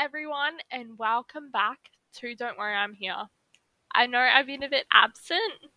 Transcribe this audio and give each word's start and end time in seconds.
Everyone, 0.00 0.58
and 0.70 0.98
welcome 0.98 1.50
back 1.50 1.90
Don't 2.20 2.58
Worry, 2.58 2.74
I'm 2.74 2.94
Here. 2.94 3.28
I 3.94 4.06
know 4.06 4.18
I've 4.18 4.46
been 4.46 4.64
a 4.64 4.68
bit 4.68 4.86
absent 4.92 5.70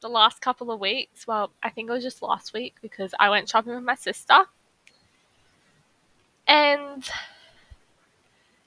the 0.00 0.08
last 0.08 0.40
couple 0.40 0.72
of 0.72 0.80
weeks. 0.80 1.24
Well, 1.24 1.52
I 1.62 1.70
think 1.70 1.88
it 1.88 1.92
was 1.92 2.02
just 2.02 2.20
last 2.20 2.52
week 2.52 2.74
because 2.82 3.14
I 3.18 3.30
went 3.30 3.48
shopping 3.48 3.74
with 3.74 3.84
my 3.84 3.94
sister. 3.94 4.40
And 6.48 7.08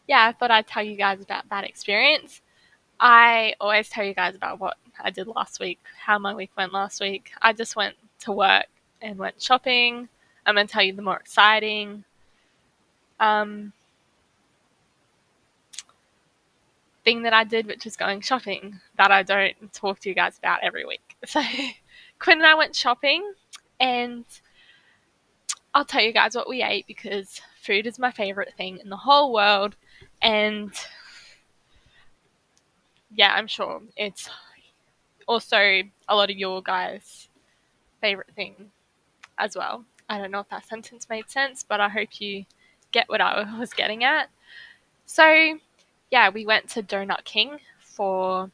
yeah, 0.07 0.25
I 0.25 0.31
thought 0.31 0.51
I'd 0.51 0.65
tell 0.65 0.83
you 0.83 0.95
guys 0.95 1.21
about 1.21 1.49
that 1.49 1.65
experience. 1.65 2.41
I 2.97 3.55
always 3.59 3.89
tell 3.89 4.05
you 4.05 4.13
guys 4.13 4.33
about 4.33 4.61
what 4.61 4.77
I 4.97 5.09
did 5.09 5.27
last 5.27 5.59
week, 5.59 5.79
how 6.05 6.17
my 6.17 6.33
week 6.33 6.51
went 6.57 6.71
last 6.71 7.01
week. 7.01 7.31
I 7.41 7.51
just 7.51 7.75
went 7.75 7.95
to 8.19 8.31
work 8.31 8.67
and 9.01 9.17
went 9.17 9.41
shopping. 9.41 10.07
I'm 10.45 10.55
going 10.55 10.67
to 10.67 10.71
tell 10.71 10.83
you 10.83 10.93
the 10.93 11.01
more 11.01 11.17
exciting. 11.17 12.05
Um, 13.19 13.73
thing 17.03 17.23
that 17.23 17.33
I 17.33 17.43
did, 17.43 17.67
which 17.67 17.85
is 17.85 17.95
going 17.95 18.21
shopping, 18.21 18.79
that 18.97 19.11
I 19.11 19.23
don't 19.23 19.73
talk 19.73 19.99
to 19.99 20.09
you 20.09 20.15
guys 20.15 20.37
about 20.37 20.59
every 20.63 20.85
week. 20.85 21.15
So, 21.25 21.41
Quinn 22.19 22.37
and 22.39 22.47
I 22.47 22.55
went 22.55 22.75
shopping, 22.75 23.33
and 23.79 24.25
I'll 25.73 25.85
tell 25.85 26.01
you 26.01 26.13
guys 26.13 26.35
what 26.35 26.47
we 26.47 26.61
ate 26.61 26.85
because 26.87 27.41
food 27.61 27.87
is 27.87 27.97
my 27.97 28.11
favorite 28.11 28.53
thing 28.55 28.79
in 28.79 28.89
the 28.89 28.97
whole 28.97 29.33
world. 29.33 29.75
And 30.21 30.71
yeah, 33.13 33.33
I'm 33.33 33.47
sure 33.47 33.81
it's 33.95 34.29
also 35.27 35.57
a 36.07 36.15
lot 36.15 36.29
of 36.29 36.37
your 36.37 36.61
guys' 36.61 37.29
favorite 38.01 38.31
thing 38.35 38.71
as 39.37 39.55
well. 39.55 39.85
I 40.09 40.17
don't 40.17 40.31
know 40.31 40.41
if 40.41 40.49
that 40.49 40.67
sentence 40.67 41.09
made 41.09 41.29
sense, 41.29 41.63
but 41.63 41.79
I 41.79 41.89
hope 41.89 42.19
you 42.19 42.45
get 42.91 43.09
what 43.09 43.21
I 43.21 43.57
was 43.59 43.73
getting 43.73 44.03
at. 44.03 44.29
So, 45.05 45.59
yeah, 46.13 46.29
we 46.29 46.45
went 46.45 46.69
to 46.69 46.83
Donut 46.83 47.23
King 47.23 47.57
for 47.79 48.51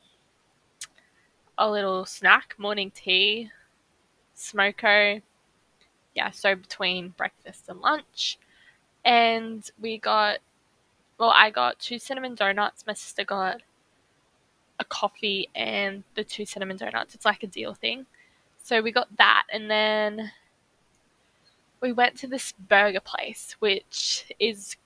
a 1.57 1.69
little 1.69 2.05
snack, 2.05 2.55
morning 2.57 2.89
tea, 2.89 3.51
smoko. 4.33 5.21
Yeah, 6.15 6.31
so 6.31 6.55
between 6.55 7.09
breakfast 7.09 7.67
and 7.67 7.81
lunch. 7.81 8.39
And 9.03 9.69
we 9.77 9.97
got, 9.97 10.37
well, 11.17 11.31
I 11.35 11.49
got 11.49 11.79
two 11.79 11.99
cinnamon 11.99 12.33
donuts. 12.33 12.87
My 12.87 12.93
sister 12.93 13.25
got 13.25 13.61
a 14.79 14.85
coffee 14.85 15.49
and 15.53 16.05
the 16.15 16.23
two 16.23 16.45
cinnamon 16.45 16.77
donuts. 16.77 17.13
It's 17.13 17.25
like 17.25 17.43
a 17.43 17.47
deal 17.47 17.73
thing. 17.73 18.05
So 18.63 18.81
we 18.81 18.93
got 18.93 19.09
that. 19.17 19.43
And 19.51 19.69
then 19.69 20.31
we 21.81 21.91
went 21.91 22.15
to 22.19 22.27
this 22.27 22.53
burger 22.53 23.01
place, 23.01 23.57
which 23.59 24.33
is 24.39 24.77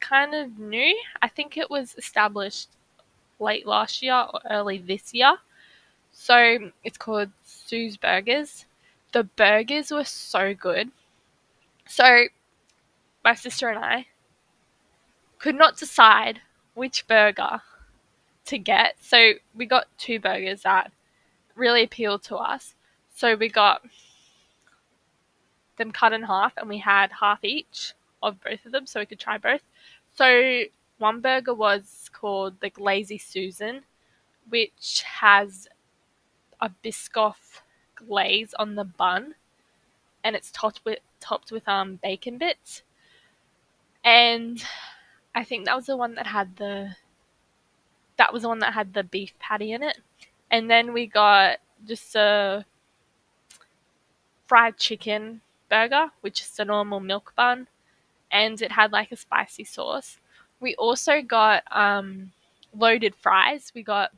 kind 0.00 0.34
of 0.34 0.58
new. 0.58 0.96
I 1.22 1.28
think 1.28 1.56
it 1.56 1.70
was 1.70 1.94
established 1.96 2.68
late 3.38 3.66
last 3.66 4.02
year 4.02 4.26
or 4.32 4.40
early 4.50 4.78
this 4.78 5.14
year. 5.14 5.36
So 6.12 6.70
it's 6.84 6.98
called 6.98 7.30
Sue's 7.44 7.96
Burgers. 7.96 8.66
The 9.12 9.24
burgers 9.24 9.90
were 9.90 10.04
so 10.04 10.54
good. 10.54 10.90
So 11.86 12.24
my 13.24 13.34
sister 13.34 13.68
and 13.68 13.78
I 13.78 14.06
could 15.38 15.56
not 15.56 15.76
decide 15.76 16.40
which 16.74 17.06
burger 17.06 17.62
to 18.46 18.58
get. 18.58 18.96
So 19.00 19.32
we 19.54 19.66
got 19.66 19.86
two 19.98 20.20
burgers 20.20 20.62
that 20.62 20.92
really 21.54 21.82
appealed 21.82 22.22
to 22.24 22.36
us. 22.36 22.74
So 23.14 23.34
we 23.34 23.48
got 23.48 23.82
them 25.76 25.92
cut 25.92 26.12
in 26.12 26.22
half 26.22 26.52
and 26.56 26.68
we 26.68 26.78
had 26.78 27.10
half 27.20 27.42
each 27.42 27.94
of 28.22 28.40
both 28.42 28.64
of 28.66 28.72
them 28.72 28.86
so 28.86 29.00
we 29.00 29.06
could 29.06 29.18
try 29.20 29.38
both. 29.38 29.62
So 30.14 30.62
one 30.98 31.20
burger 31.20 31.54
was 31.54 32.10
called 32.12 32.60
the 32.60 32.70
Lazy 32.78 33.18
Susan, 33.18 33.82
which 34.48 35.02
has 35.20 35.68
a 36.60 36.70
Biscoff 36.84 37.62
glaze 37.94 38.54
on 38.54 38.74
the 38.74 38.84
bun, 38.84 39.34
and 40.24 40.36
it's 40.36 40.50
topped 40.52 40.80
with 40.84 40.98
topped 41.20 41.52
with 41.52 41.68
um 41.68 41.98
bacon 42.02 42.38
bits. 42.38 42.82
And 44.04 44.62
I 45.34 45.44
think 45.44 45.66
that 45.66 45.76
was 45.76 45.86
the 45.86 45.96
one 45.96 46.14
that 46.14 46.26
had 46.26 46.56
the 46.56 46.96
that 48.16 48.32
was 48.32 48.42
the 48.42 48.48
one 48.48 48.58
that 48.58 48.74
had 48.74 48.92
the 48.92 49.02
beef 49.02 49.32
patty 49.38 49.72
in 49.72 49.82
it. 49.82 49.98
And 50.50 50.70
then 50.70 50.92
we 50.92 51.06
got 51.06 51.58
just 51.86 52.14
a 52.14 52.66
fried 54.46 54.76
chicken 54.76 55.40
burger, 55.70 56.10
which 56.20 56.42
is 56.42 56.58
a 56.58 56.64
normal 56.64 57.00
milk 57.00 57.32
bun, 57.36 57.68
and 58.32 58.60
it 58.62 58.72
had 58.72 58.92
like 58.92 59.12
a 59.12 59.16
spicy 59.16 59.64
sauce. 59.64 60.18
We 60.60 60.74
also 60.76 61.22
got 61.22 61.62
um, 61.70 62.32
loaded 62.76 63.14
fries. 63.14 63.72
We 63.74 63.82
got 63.82 64.10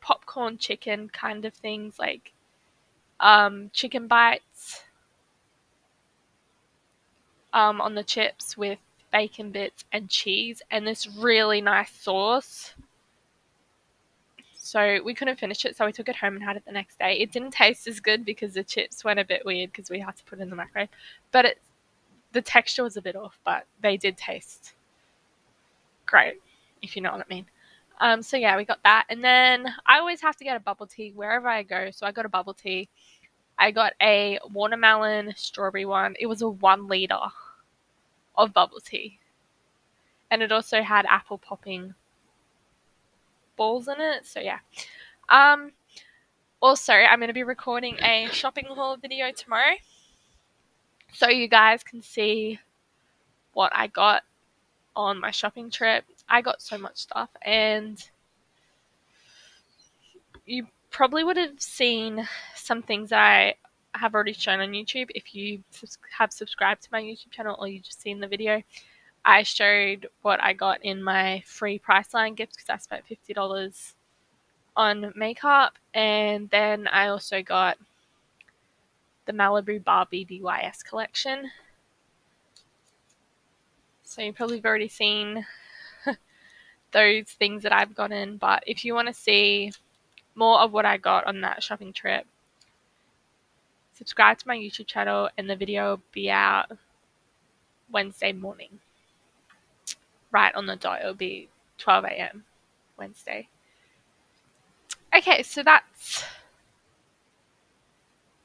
popcorn 0.00 0.58
chicken 0.58 1.08
kind 1.08 1.44
of 1.44 1.54
things 1.54 1.98
like 2.00 2.32
um, 3.20 3.70
chicken 3.74 4.06
bites 4.08 4.84
um, 7.52 7.80
on 7.80 7.94
the 7.94 8.02
chips 8.04 8.56
with 8.56 8.78
bacon 9.12 9.50
bits 9.50 9.84
and 9.92 10.08
cheese 10.08 10.60
and 10.70 10.86
this 10.86 11.06
really 11.06 11.60
nice 11.60 11.90
sauce. 11.90 12.74
So 14.68 15.00
we 15.02 15.14
couldn't 15.14 15.38
finish 15.38 15.64
it, 15.64 15.78
so 15.78 15.86
we 15.86 15.92
took 15.92 16.10
it 16.10 16.16
home 16.16 16.34
and 16.34 16.44
had 16.44 16.58
it 16.58 16.66
the 16.66 16.72
next 16.72 16.98
day. 16.98 17.14
It 17.14 17.32
didn't 17.32 17.52
taste 17.52 17.88
as 17.88 18.00
good 18.00 18.22
because 18.26 18.52
the 18.52 18.62
chips 18.62 19.02
went 19.02 19.18
a 19.18 19.24
bit 19.24 19.46
weird 19.46 19.72
because 19.72 19.88
we 19.88 19.98
had 19.98 20.14
to 20.16 20.24
put 20.24 20.40
it 20.40 20.42
in 20.42 20.50
the 20.50 20.56
microwave, 20.56 20.90
but 21.32 21.46
it 21.46 21.58
the 22.32 22.42
texture 22.42 22.82
was 22.82 22.98
a 22.98 23.00
bit 23.00 23.16
off, 23.16 23.38
but 23.46 23.64
they 23.80 23.96
did 23.96 24.18
taste 24.18 24.74
great, 26.04 26.42
if 26.82 26.96
you 26.96 27.00
know 27.00 27.12
what 27.12 27.22
I 27.22 27.34
mean. 27.34 27.46
Um, 27.98 28.20
so 28.20 28.36
yeah, 28.36 28.58
we 28.58 28.66
got 28.66 28.82
that, 28.84 29.06
and 29.08 29.24
then 29.24 29.74
I 29.86 30.00
always 30.00 30.20
have 30.20 30.36
to 30.36 30.44
get 30.44 30.58
a 30.58 30.60
bubble 30.60 30.86
tea 30.86 31.12
wherever 31.16 31.48
I 31.48 31.62
go. 31.62 31.90
So 31.90 32.06
I 32.06 32.12
got 32.12 32.26
a 32.26 32.28
bubble 32.28 32.52
tea. 32.52 32.90
I 33.58 33.70
got 33.70 33.94
a 34.02 34.38
watermelon 34.52 35.32
strawberry 35.34 35.86
one. 35.86 36.14
It 36.20 36.26
was 36.26 36.42
a 36.42 36.48
one 36.48 36.88
liter 36.88 37.16
of 38.36 38.52
bubble 38.52 38.80
tea, 38.80 39.18
and 40.30 40.42
it 40.42 40.52
also 40.52 40.82
had 40.82 41.06
apple 41.06 41.38
popping 41.38 41.94
balls 43.58 43.88
in 43.88 44.00
it. 44.00 44.24
So 44.26 44.40
yeah. 44.40 44.60
Um, 45.28 45.72
also, 46.60 46.94
I'm 46.94 47.18
going 47.18 47.28
to 47.28 47.34
be 47.34 47.42
recording 47.42 47.96
a 48.02 48.28
shopping 48.32 48.64
haul 48.64 48.96
video 48.96 49.30
tomorrow, 49.30 49.74
so 51.12 51.28
you 51.28 51.46
guys 51.46 51.84
can 51.84 52.00
see 52.00 52.58
what 53.52 53.70
I 53.74 53.88
got 53.88 54.22
on 54.96 55.20
my 55.20 55.30
shopping 55.30 55.70
trip. 55.70 56.04
I 56.28 56.40
got 56.40 56.62
so 56.62 56.78
much 56.78 56.96
stuff, 56.96 57.28
and 57.42 58.02
you 60.46 60.66
probably 60.90 61.22
would 61.22 61.36
have 61.36 61.60
seen 61.60 62.26
some 62.56 62.82
things 62.82 63.10
that 63.10 63.20
I 63.20 63.54
have 63.94 64.14
already 64.14 64.32
shown 64.32 64.60
on 64.60 64.70
YouTube 64.70 65.10
if 65.14 65.34
you 65.34 65.62
have 66.18 66.32
subscribed 66.32 66.82
to 66.82 66.88
my 66.90 67.02
YouTube 67.02 67.30
channel 67.30 67.56
or 67.60 67.68
you 67.68 67.80
just 67.80 68.00
seen 68.00 68.20
the 68.20 68.26
video. 68.26 68.62
I 69.24 69.42
showed 69.42 70.08
what 70.22 70.42
I 70.42 70.52
got 70.52 70.84
in 70.84 71.02
my 71.02 71.42
free 71.46 71.78
Priceline 71.78 72.34
gift 72.34 72.56
because 72.56 72.70
I 72.70 72.76
spent 72.78 73.06
fifty 73.06 73.32
dollars 73.32 73.94
on 74.76 75.12
makeup, 75.16 75.74
and 75.92 76.48
then 76.50 76.86
I 76.86 77.08
also 77.08 77.42
got 77.42 77.78
the 79.26 79.32
Malibu 79.32 79.82
Barbie 79.84 80.24
BYS 80.24 80.84
collection. 80.84 81.50
So 84.02 84.22
you 84.22 84.32
probably 84.32 84.56
have 84.56 84.64
already 84.64 84.88
seen 84.88 85.44
those 86.92 87.24
things 87.24 87.62
that 87.62 87.72
I've 87.72 87.94
gotten, 87.94 88.38
but 88.38 88.64
if 88.66 88.84
you 88.84 88.94
want 88.94 89.08
to 89.08 89.14
see 89.14 89.70
more 90.34 90.60
of 90.60 90.72
what 90.72 90.86
I 90.86 90.96
got 90.96 91.26
on 91.26 91.42
that 91.42 91.62
shopping 91.62 91.92
trip, 91.92 92.26
subscribe 93.92 94.38
to 94.38 94.48
my 94.48 94.56
YouTube 94.56 94.86
channel 94.86 95.28
and 95.36 95.50
the 95.50 95.56
video 95.56 95.90
will 95.90 96.02
be 96.12 96.30
out 96.30 96.70
Wednesday 97.90 98.32
morning. 98.32 98.80
Right 100.30 100.54
on 100.54 100.66
the 100.66 100.76
dot, 100.76 101.00
it'll 101.00 101.14
be 101.14 101.48
12 101.78 102.04
a.m. 102.04 102.44
Wednesday. 102.98 103.48
Okay, 105.16 105.42
so 105.42 105.62
that's 105.62 106.24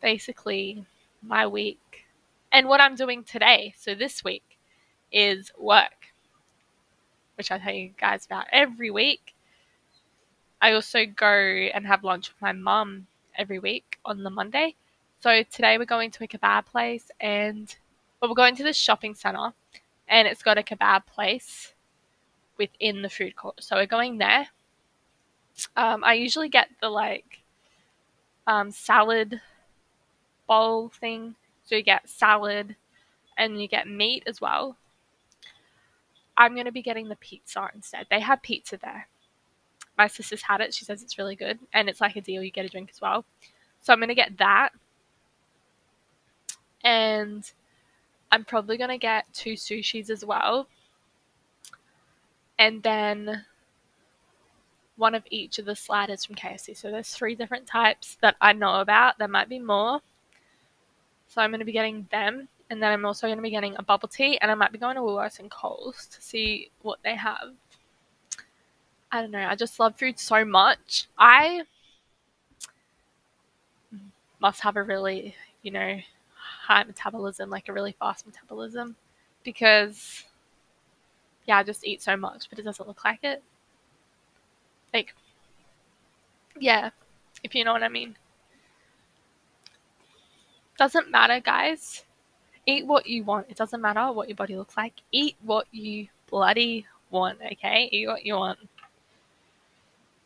basically 0.01 0.85
my 1.21 1.47
week 1.47 2.05
and 2.51 2.67
what 2.67 2.81
I'm 2.81 2.95
doing 2.95 3.23
today. 3.23 3.73
So 3.77 3.95
this 3.95 4.23
week 4.23 4.57
is 5.11 5.51
work. 5.57 6.07
which 7.35 7.51
I 7.51 7.57
tell 7.57 7.73
you 7.73 7.89
guys 7.99 8.25
about 8.25 8.45
every 8.51 8.91
week. 8.91 9.33
I 10.61 10.73
also 10.73 11.05
go 11.05 11.27
and 11.27 11.85
have 11.87 12.03
lunch 12.03 12.29
with 12.29 12.41
my 12.41 12.51
mum 12.53 13.07
every 13.37 13.59
week 13.59 13.99
on 14.05 14.23
the 14.23 14.29
Monday. 14.29 14.75
So 15.19 15.43
today 15.43 15.77
we're 15.77 15.85
going 15.85 16.11
to 16.11 16.23
a 16.23 16.27
kebab 16.27 16.65
place 16.67 17.09
and 17.19 17.75
well, 18.21 18.29
we're 18.29 18.35
going 18.35 18.55
to 18.57 18.63
the 18.63 18.73
shopping 18.73 19.15
centre 19.15 19.53
and 20.07 20.27
it's 20.27 20.43
got 20.43 20.57
a 20.57 20.63
kebab 20.63 21.05
place 21.07 21.72
within 22.57 23.01
the 23.01 23.09
food 23.09 23.35
court. 23.35 23.63
So 23.63 23.75
we're 23.75 23.85
going 23.85 24.17
there. 24.17 24.47
Um, 25.75 26.03
I 26.03 26.13
usually 26.13 26.49
get 26.49 26.69
the 26.81 26.89
like 26.89 27.43
um, 28.47 28.71
salad 28.71 29.41
bowl 30.47 30.89
thing. 30.89 31.35
So 31.65 31.75
you 31.75 31.83
get 31.83 32.09
salad 32.09 32.75
and 33.37 33.61
you 33.61 33.67
get 33.67 33.87
meat 33.87 34.23
as 34.27 34.41
well. 34.41 34.77
I'm 36.35 36.53
going 36.53 36.65
to 36.65 36.71
be 36.71 36.81
getting 36.81 37.09
the 37.09 37.15
pizza 37.15 37.69
instead. 37.73 38.07
They 38.09 38.19
have 38.19 38.41
pizza 38.41 38.77
there. 38.77 39.07
My 39.97 40.07
sister's 40.07 40.41
had 40.41 40.61
it. 40.61 40.73
She 40.73 40.85
says 40.85 41.03
it's 41.03 41.17
really 41.17 41.35
good. 41.35 41.59
And 41.71 41.87
it's 41.87 42.01
like 42.01 42.15
a 42.15 42.21
deal. 42.21 42.41
You 42.41 42.51
get 42.51 42.65
a 42.65 42.69
drink 42.69 42.89
as 42.91 42.99
well. 42.99 43.25
So 43.81 43.93
I'm 43.93 43.99
going 43.99 44.09
to 44.09 44.15
get 44.15 44.37
that. 44.39 44.69
And 46.83 47.49
I'm 48.31 48.43
probably 48.43 48.77
going 48.77 48.89
to 48.89 48.97
get 48.97 49.31
two 49.33 49.53
sushis 49.53 50.09
as 50.09 50.25
well. 50.25 50.67
And 52.63 52.81
then 52.81 53.43
one 54.95 55.15
of 55.15 55.23
each 55.29 55.59
of 55.59 55.65
the 55.65 55.75
sliders 55.75 56.23
from 56.23 56.35
KFC. 56.35 56.77
So 56.77 56.91
there's 56.91 57.09
three 57.09 57.35
different 57.35 57.67
types 57.67 58.17
that 58.21 58.37
I 58.39 58.53
know 58.53 58.79
about. 58.79 59.17
There 59.17 59.27
might 59.27 59.49
be 59.49 59.59
more. 59.59 59.99
So 61.27 61.41
I'm 61.41 61.49
going 61.49 61.59
to 61.59 61.65
be 61.65 61.73
getting 61.73 62.07
them. 62.09 62.47
And 62.69 62.81
then 62.81 62.93
I'm 62.93 63.03
also 63.03 63.27
going 63.27 63.37
to 63.37 63.43
be 63.43 63.49
getting 63.49 63.75
a 63.75 63.83
bubble 63.83 64.07
tea. 64.07 64.37
And 64.37 64.49
I 64.49 64.53
might 64.55 64.71
be 64.71 64.77
going 64.77 64.95
to 64.95 65.01
Woolworths 65.01 65.39
and 65.39 65.51
Coles 65.51 66.05
to 66.05 66.21
see 66.21 66.69
what 66.83 66.99
they 67.03 67.17
have. 67.17 67.51
I 69.11 69.19
don't 69.19 69.31
know. 69.31 69.45
I 69.45 69.55
just 69.55 69.77
love 69.77 69.97
food 69.97 70.17
so 70.17 70.45
much. 70.45 71.07
I 71.17 71.63
must 74.39 74.61
have 74.61 74.77
a 74.77 74.83
really, 74.83 75.35
you 75.63 75.71
know, 75.71 75.97
high 76.37 76.85
metabolism, 76.85 77.49
like 77.49 77.67
a 77.67 77.73
really 77.73 77.95
fast 77.99 78.25
metabolism. 78.25 78.95
Because, 79.43 80.23
yeah, 81.45 81.57
I 81.57 81.63
just 81.63 81.85
eat 81.85 82.01
so 82.01 82.15
much, 82.15 82.49
but 82.49 82.59
it 82.59 82.63
doesn't 82.63 82.87
look 82.87 83.03
like 83.03 83.19
it. 83.23 83.43
Like, 84.93 85.13
yeah, 86.59 86.91
if 87.43 87.55
you 87.55 87.63
know 87.63 87.73
what 87.73 87.83
I 87.83 87.89
mean. 87.89 88.15
Doesn't 90.77 91.11
matter, 91.11 91.39
guys. 91.39 92.05
Eat 92.65 92.85
what 92.85 93.07
you 93.07 93.23
want. 93.23 93.47
It 93.49 93.57
doesn't 93.57 93.81
matter 93.81 94.11
what 94.11 94.29
your 94.29 94.35
body 94.35 94.55
looks 94.55 94.77
like. 94.77 94.93
Eat 95.11 95.35
what 95.41 95.67
you 95.71 96.07
bloody 96.29 96.87
want, 97.09 97.39
okay? 97.51 97.89
Eat 97.91 98.07
what 98.07 98.25
you 98.25 98.35
want. 98.35 98.59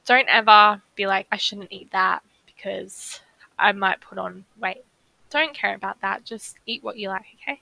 Don't 0.05 0.27
ever 0.29 0.81
be 0.95 1.07
like, 1.07 1.27
I 1.31 1.37
shouldn't 1.37 1.71
eat 1.71 1.91
that 1.91 2.23
because 2.45 3.19
I 3.59 3.71
might 3.71 4.01
put 4.01 4.17
on 4.17 4.45
weight. 4.59 4.85
Don't 5.29 5.53
care 5.53 5.75
about 5.75 5.99
that. 6.01 6.23
Just 6.23 6.57
eat 6.65 6.83
what 6.83 6.97
you 6.97 7.09
like, 7.09 7.25
okay? 7.41 7.61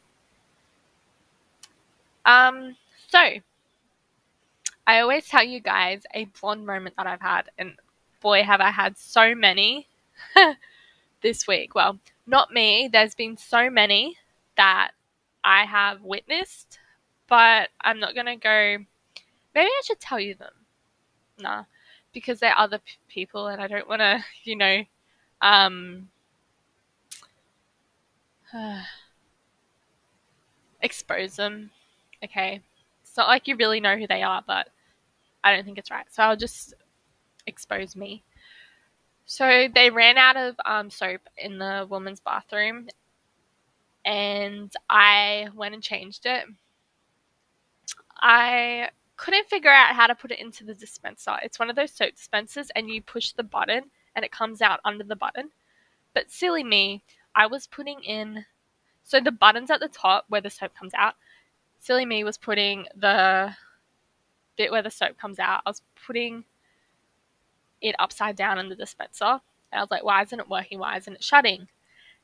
Um, 2.25 2.75
so 3.15 3.39
I 4.85 4.99
always 4.99 5.27
tell 5.27 5.43
you 5.43 5.59
guys 5.59 6.03
a 6.13 6.25
blonde 6.25 6.65
moment 6.65 6.95
that 6.97 7.07
I've 7.07 7.21
had, 7.21 7.49
and 7.57 7.75
boy, 8.21 8.43
have 8.43 8.59
I 8.61 8.71
had 8.71 8.97
so 8.97 9.33
many 9.33 9.87
this 11.21 11.47
week. 11.47 11.73
Well, 11.75 11.99
not 12.27 12.51
me. 12.51 12.89
There's 12.91 13.15
been 13.15 13.37
so 13.37 13.69
many 13.69 14.17
that 14.57 14.91
I 15.43 15.65
have 15.65 16.01
witnessed, 16.01 16.79
but 17.27 17.69
I'm 17.81 17.99
not 17.99 18.15
going 18.15 18.27
to 18.27 18.35
go. 18.35 18.77
Maybe 19.55 19.69
I 19.69 19.81
should 19.85 19.99
tell 19.99 20.19
you 20.19 20.35
them. 20.35 20.53
Nah, 21.39 21.63
because 22.13 22.39
they're 22.39 22.57
other 22.57 22.79
p- 22.79 22.97
people, 23.07 23.47
and 23.47 23.61
I 23.61 23.67
don't 23.67 23.87
want 23.87 24.01
to, 24.01 24.23
you 24.43 24.57
know, 24.57 24.83
um, 25.41 26.09
expose 30.81 31.37
them. 31.37 31.71
Okay. 32.23 32.61
It's 33.15 33.17
not 33.17 33.29
like 33.29 33.47
you 33.47 33.55
really 33.55 33.79
know 33.79 33.95
who 33.95 34.07
they 34.07 34.23
are, 34.23 34.43
but 34.45 34.67
I 35.41 35.55
don't 35.55 35.63
think 35.63 35.77
it's 35.77 35.89
right. 35.89 36.05
So 36.11 36.21
I'll 36.21 36.35
just 36.35 36.73
expose 37.47 37.95
me. 37.95 38.25
So 39.25 39.69
they 39.73 39.89
ran 39.89 40.17
out 40.17 40.35
of 40.35 40.57
um, 40.65 40.89
soap 40.89 41.21
in 41.37 41.57
the 41.57 41.87
woman's 41.89 42.19
bathroom, 42.19 42.89
and 44.03 44.69
I 44.89 45.47
went 45.55 45.73
and 45.75 45.81
changed 45.81 46.25
it. 46.25 46.43
I 48.17 48.89
couldn't 49.15 49.47
figure 49.47 49.71
out 49.71 49.95
how 49.95 50.07
to 50.07 50.15
put 50.15 50.31
it 50.31 50.39
into 50.39 50.65
the 50.65 50.75
dispenser. 50.75 51.37
It's 51.41 51.57
one 51.57 51.69
of 51.69 51.77
those 51.77 51.93
soap 51.93 52.15
dispensers, 52.15 52.69
and 52.75 52.89
you 52.89 53.01
push 53.01 53.31
the 53.31 53.43
button, 53.43 53.83
and 54.17 54.25
it 54.25 54.33
comes 54.33 54.61
out 54.61 54.81
under 54.83 55.05
the 55.05 55.15
button. 55.15 55.51
But 56.13 56.29
silly 56.29 56.65
me, 56.65 57.01
I 57.33 57.47
was 57.47 57.65
putting 57.65 58.03
in 58.03 58.43
so 59.05 59.21
the 59.21 59.31
buttons 59.31 59.71
at 59.71 59.79
the 59.79 59.87
top 59.87 60.25
where 60.27 60.41
the 60.41 60.49
soap 60.49 60.75
comes 60.75 60.93
out. 60.95 61.15
Silly 61.85 62.05
me 62.07 62.23
was 62.23 62.39
putting 62.39 62.87
the 62.95 63.55
bit 64.57 64.71
where 64.71 64.81
the 64.81 64.89
soap 64.89 65.19
comes 65.19 65.37
out, 65.37 65.61
I 65.67 65.69
was 65.69 65.83
putting 66.07 66.45
it 67.79 67.93
upside 67.99 68.35
down 68.35 68.57
in 68.57 68.69
the 68.69 68.75
dispenser. 68.75 69.39
And 69.71 69.79
I 69.79 69.81
was 69.81 69.91
like, 69.91 70.03
why 70.03 70.23
isn't 70.23 70.39
it 70.39 70.49
working? 70.49 70.79
Why 70.79 70.97
isn't 70.97 71.13
it 71.13 71.23
shutting? 71.23 71.67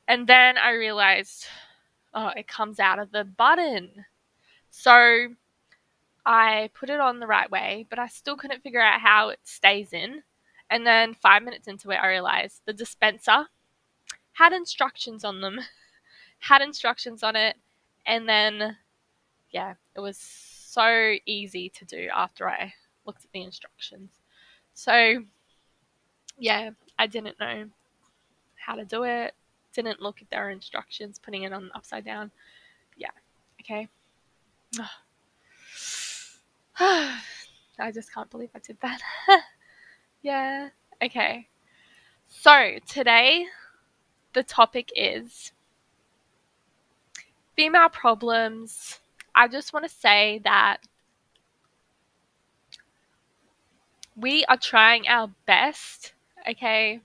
And 0.08 0.26
then 0.26 0.58
I 0.58 0.72
realized, 0.72 1.46
oh, 2.12 2.32
it 2.36 2.48
comes 2.48 2.80
out 2.80 2.98
of 2.98 3.12
the 3.12 3.24
button. 3.24 4.06
So 4.72 5.28
I 6.26 6.72
put 6.74 6.90
it 6.90 7.00
on 7.00 7.20
the 7.20 7.28
right 7.28 7.52
way, 7.52 7.86
but 7.88 8.00
I 8.00 8.08
still 8.08 8.38
couldn't 8.38 8.64
figure 8.64 8.82
out 8.82 9.00
how 9.00 9.30
it 9.30 9.42
stays 9.44 9.94
in. 9.94 10.24
And 10.72 10.88
then 10.88 11.14
five 11.14 11.44
minutes 11.44 11.68
into 11.68 11.92
it, 11.92 12.00
I 12.02 12.08
realized 12.08 12.62
the 12.66 12.74
dispenser 12.74 13.46
had 14.34 14.54
instructions 14.54 15.24
on 15.24 15.42
them, 15.42 15.60
had 16.40 16.64
instructions 16.64 17.22
on 17.22 17.36
it. 17.36 17.58
And 18.08 18.28
then, 18.28 18.78
yeah, 19.52 19.74
it 19.96 20.00
was 20.00 20.18
so 20.18 21.16
easy 21.26 21.70
to 21.70 21.86
do 21.86 22.08
after 22.14 22.50
I 22.50 22.74
looked 23.06 23.26
at 23.26 23.32
the 23.32 23.42
instructions. 23.42 24.12
So, 24.74 25.24
yeah, 26.38 26.72
I 26.98 27.08
didn't 27.08 27.40
know 27.40 27.66
how 28.56 28.76
to 28.76 28.86
do 28.86 29.04
it. 29.04 29.34
Didn't 29.74 30.02
look 30.02 30.22
at 30.22 30.30
their 30.30 30.50
instructions, 30.50 31.20
putting 31.20 31.44
it 31.44 31.54
on 31.54 31.72
upside 31.76 32.06
down. 32.06 32.32
Yeah, 32.98 33.12
okay. 33.62 33.88
I 36.80 37.92
just 37.94 38.14
can't 38.14 38.30
believe 38.30 38.50
I 38.56 38.60
did 38.60 38.78
that. 38.82 39.02
yeah, 40.22 40.70
okay. 41.04 41.48
So, 42.28 42.78
today 42.88 43.46
the 44.34 44.44
topic 44.44 44.92
is 44.96 45.52
female 47.56 47.90
problems 47.90 49.00
I 49.42 49.48
just 49.48 49.74
want 49.74 49.90
to 49.90 49.90
say 49.90 50.40
that 50.44 50.78
we 54.16 54.46
are 54.46 54.56
trying 54.56 55.08
our 55.08 55.32
best, 55.48 56.14
okay? 56.48 57.02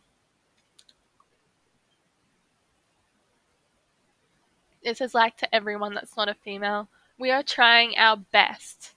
This 4.85 5.01
is 5.01 5.15
like 5.15 5.39
to 5.39 5.55
everyone 5.55 5.95
that's 5.95 6.15
not 6.15 6.29
a 6.29 6.35
female. 6.35 6.89
We 7.19 7.31
are 7.31 7.43
trying 7.43 7.97
our 7.97 8.19
best. 8.19 8.93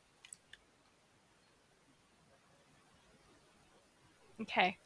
Okay. 4.42 4.78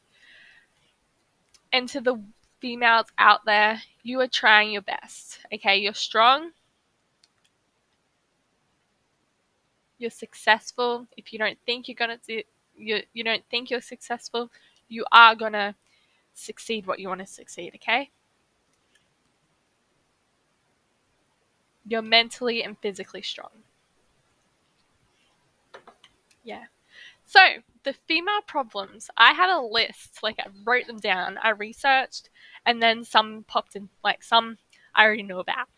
And 1.72 1.88
to 1.88 2.00
the 2.00 2.22
females 2.60 3.06
out 3.18 3.46
there, 3.46 3.82
you 4.04 4.20
are 4.20 4.28
trying 4.28 4.70
your 4.70 4.82
best. 4.82 5.40
Okay, 5.52 5.78
you're 5.78 5.92
strong. 5.92 6.52
You're 9.98 10.10
successful, 10.10 11.06
if 11.16 11.32
you 11.32 11.38
don't 11.38 11.58
think 11.66 11.88
you're 11.88 11.94
gonna 11.94 12.18
do, 12.26 12.42
you 12.76 13.02
you 13.12 13.24
don't 13.24 13.44
think 13.50 13.70
you're 13.70 13.80
successful, 13.80 14.50
you 14.88 15.04
are 15.12 15.34
gonna 15.34 15.74
succeed 16.34 16.86
what 16.86 16.98
you 16.98 17.08
want 17.08 17.20
to 17.20 17.26
succeed. 17.26 17.72
Okay. 17.76 18.10
You're 21.86 22.02
mentally 22.02 22.62
and 22.64 22.78
physically 22.78 23.22
strong. 23.22 23.50
Yeah. 26.42 26.64
So, 27.26 27.40
the 27.84 27.92
female 27.92 28.40
problems, 28.46 29.10
I 29.16 29.32
had 29.32 29.50
a 29.50 29.60
list, 29.60 30.22
like 30.22 30.36
I 30.38 30.48
wrote 30.64 30.86
them 30.86 30.98
down, 30.98 31.38
I 31.42 31.50
researched, 31.50 32.30
and 32.66 32.82
then 32.82 33.04
some 33.04 33.44
popped 33.46 33.76
in, 33.76 33.88
like 34.02 34.22
some 34.22 34.58
I 34.94 35.04
already 35.04 35.22
know 35.22 35.40
about. 35.40 35.68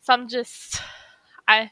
Some 0.00 0.28
just, 0.28 0.80
I 1.48 1.70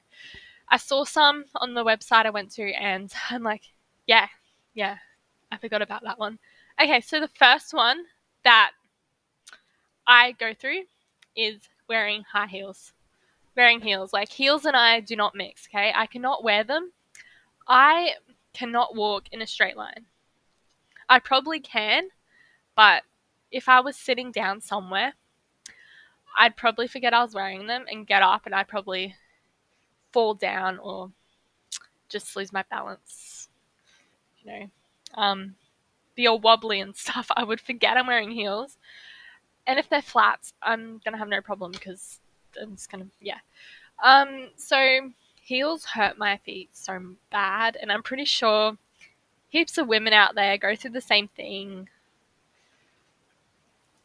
I 0.69 0.77
saw 0.79 1.05
some 1.05 1.45
on 1.55 1.75
the 1.75 1.85
website 1.85 2.27
I 2.27 2.31
went 2.31 2.53
to, 2.53 2.73
and 2.73 3.13
I'm 3.31 3.43
like, 3.43 3.63
yeah, 4.07 4.29
yeah, 4.75 4.97
I 5.51 5.59
forgot 5.59 5.83
about 5.83 6.03
that 6.03 6.19
one. 6.19 6.39
Okay, 6.81 7.01
so 7.01 7.21
the 7.21 7.29
first 7.29 7.73
one 7.73 8.05
that 8.45 8.73
I 10.07 10.33
go 10.33 10.55
through 10.55 10.83
is 11.35 11.61
wearing 11.89 12.25
high 12.33 12.47
heels. 12.47 12.93
Wearing 13.57 13.81
heels. 13.81 14.13
Like, 14.13 14.31
heels 14.31 14.65
and 14.67 14.77
I 14.77 15.01
do 15.01 15.17
not 15.17 15.35
mix, 15.35 15.67
okay? 15.69 15.93
I 15.95 16.07
cannot 16.07 16.45
wear 16.45 16.63
them. 16.63 16.93
I 17.67 18.15
cannot 18.53 18.95
walk 18.95 19.25
in 19.33 19.43
a 19.43 19.47
straight 19.47 19.77
line. 19.77 20.07
I 21.09 21.19
probably 21.19 21.61
can, 21.61 22.09
but 22.75 23.03
if 23.51 23.69
I 23.69 23.81
was 23.81 23.97
sitting 23.97 24.33
down 24.33 24.61
somewhere, 24.61 25.15
I'd 26.37 26.57
probably 26.57 26.87
forget 26.87 27.15
I 27.15 27.23
was 27.23 27.35
wearing 27.35 27.67
them 27.67 27.87
and 27.91 28.07
get 28.07 28.23
up 28.23 28.45
and 28.45 28.55
I'd 28.55 28.69
probably 28.69 29.15
fall 30.17 30.33
down 30.33 30.79
or 30.79 31.11
just 32.09 32.35
lose 32.37 32.51
my 32.51 32.65
balance. 32.71 33.51
You 34.43 34.51
know, 34.51 34.67
um, 35.15 35.57
be 36.15 36.27
all 36.27 36.39
wobbly 36.39 36.81
and 36.81 36.97
stuff. 37.05 37.27
I 37.37 37.45
would 37.45 37.61
forget 37.61 37.99
I'm 37.99 38.07
wearing 38.07 38.31
heels. 38.31 38.79
And 39.67 39.79
if 39.79 39.91
they're 39.91 40.01
flats, 40.01 40.55
I'm 40.63 41.03
gonna 41.05 41.19
have 41.19 41.29
no 41.29 41.43
problem 41.43 41.73
because 41.73 42.19
I'm 42.59 42.77
just 42.77 42.91
gonna 42.91 43.09
yeah. 43.21 43.41
Um, 44.03 44.49
so 44.57 45.11
heels 45.39 45.85
hurt 45.85 46.17
my 46.17 46.39
feet 46.39 46.71
so 46.73 46.99
bad, 47.31 47.77
and 47.77 47.93
I'm 47.93 48.03
pretty 48.03 48.25
sure 48.25 48.79
heaps 49.51 49.77
of 49.77 49.87
women 49.87 50.15
out 50.15 50.35
there 50.35 50.57
go 50.57 50.75
through 50.75 50.93
the 50.93 51.03
same 51.03 51.29
thing. 51.29 51.91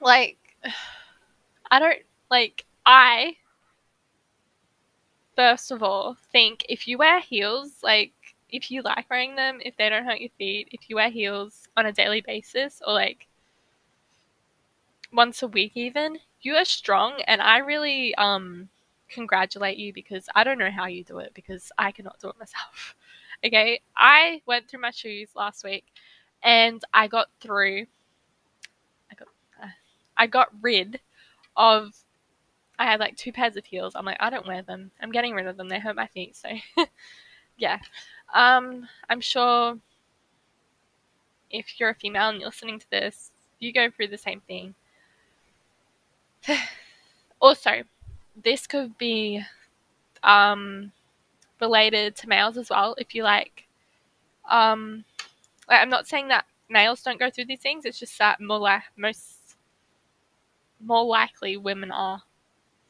Like, 0.01 0.39
I 1.71 1.79
don't 1.79 1.99
like 2.29 2.65
I 2.85 3.37
first 5.35 5.71
of 5.71 5.83
all 5.83 6.15
think 6.31 6.65
if 6.69 6.87
you 6.87 6.97
wear 6.97 7.19
heels, 7.19 7.81
like 7.83 8.13
if 8.49 8.69
you 8.71 8.81
like 8.81 9.09
wearing 9.09 9.35
them, 9.35 9.59
if 9.63 9.75
they 9.77 9.89
don't 9.89 10.05
hurt 10.05 10.21
your 10.21 10.29
feet, 10.37 10.69
if 10.71 10.89
you 10.89 10.95
wear 10.97 11.09
heels 11.09 11.67
on 11.77 11.85
a 11.85 11.91
daily 11.93 12.21
basis 12.21 12.81
or 12.85 12.93
like 12.93 13.27
once 15.11 15.41
a 15.43 15.47
week 15.47 15.73
even, 15.75 16.19
you 16.41 16.55
are 16.55 16.65
strong 16.65 17.21
and 17.27 17.41
I 17.41 17.57
really 17.59 18.15
um 18.15 18.69
congratulate 19.09 19.77
you 19.77 19.93
because 19.93 20.27
I 20.35 20.43
don't 20.43 20.57
know 20.57 20.71
how 20.71 20.87
you 20.87 21.03
do 21.03 21.19
it 21.19 21.33
because 21.33 21.71
I 21.77 21.91
cannot 21.91 22.19
do 22.19 22.29
it 22.29 22.39
myself. 22.39 22.95
Okay, 23.43 23.81
I 23.97 24.43
went 24.45 24.69
through 24.69 24.81
my 24.81 24.91
shoes 24.91 25.29
last 25.35 25.63
week 25.63 25.85
and 26.43 26.79
I 26.93 27.07
got 27.07 27.27
through 27.39 27.87
I 29.11 29.15
got 29.15 29.27
uh, 29.61 29.67
I 30.17 30.27
got 30.27 30.49
rid 30.61 30.99
of 31.57 31.93
I 32.81 32.85
had 32.85 32.99
like 32.99 33.15
two 33.15 33.31
pairs 33.31 33.57
of 33.57 33.65
heels. 33.65 33.93
I'm 33.95 34.05
like 34.05 34.17
I 34.19 34.31
don't 34.31 34.47
wear 34.47 34.63
them. 34.63 34.89
I'm 34.99 35.11
getting 35.11 35.35
rid 35.35 35.45
of 35.45 35.55
them. 35.55 35.69
They 35.69 35.79
hurt 35.79 35.95
my 35.95 36.07
feet, 36.07 36.35
so 36.35 36.49
yeah. 37.57 37.77
Um 38.33 38.87
I'm 39.07 39.21
sure 39.21 39.77
if 41.51 41.79
you're 41.79 41.89
a 41.89 41.95
female 41.95 42.29
and 42.29 42.39
you're 42.39 42.49
listening 42.49 42.79
to 42.79 42.89
this, 42.89 43.31
you 43.59 43.71
go 43.71 43.91
through 43.91 44.07
the 44.07 44.17
same 44.17 44.41
thing. 44.41 44.73
also, 47.39 47.83
this 48.41 48.65
could 48.65 48.97
be 48.97 49.43
um, 50.23 50.91
related 51.59 52.15
to 52.17 52.29
males 52.29 52.57
as 52.57 52.69
well. 52.69 52.95
If 52.97 53.13
you 53.13 53.23
like, 53.23 53.67
um, 54.49 55.03
I'm 55.67 55.89
not 55.89 56.07
saying 56.07 56.29
that 56.29 56.45
males 56.69 57.03
don't 57.03 57.19
go 57.19 57.29
through 57.29 57.45
these 57.45 57.59
things. 57.59 57.85
It's 57.85 57.99
just 57.99 58.17
that 58.17 58.39
more 58.41 58.83
most 58.97 59.37
more 60.83 61.05
likely 61.05 61.57
women 61.57 61.91
are 61.91 62.23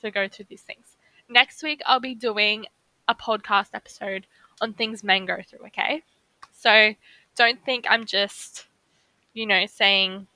to 0.02 0.12
go 0.12 0.28
through 0.28 0.46
these 0.50 0.62
things. 0.62 0.98
Next 1.30 1.64
week, 1.64 1.82
I'll 1.86 2.00
be 2.00 2.16
doing 2.16 2.66
a 3.08 3.16
podcast 3.16 3.70
episode 3.74 4.28
on 4.60 4.74
things 4.74 5.04
men 5.04 5.26
go 5.26 5.38
through. 5.48 5.68
Okay, 5.68 6.04
so 6.52 6.94
don't 7.36 7.64
think 7.66 7.86
I'm 7.90 8.06
just, 8.06 8.66
you 9.34 9.46
know, 9.46 9.66
saying 9.66 10.28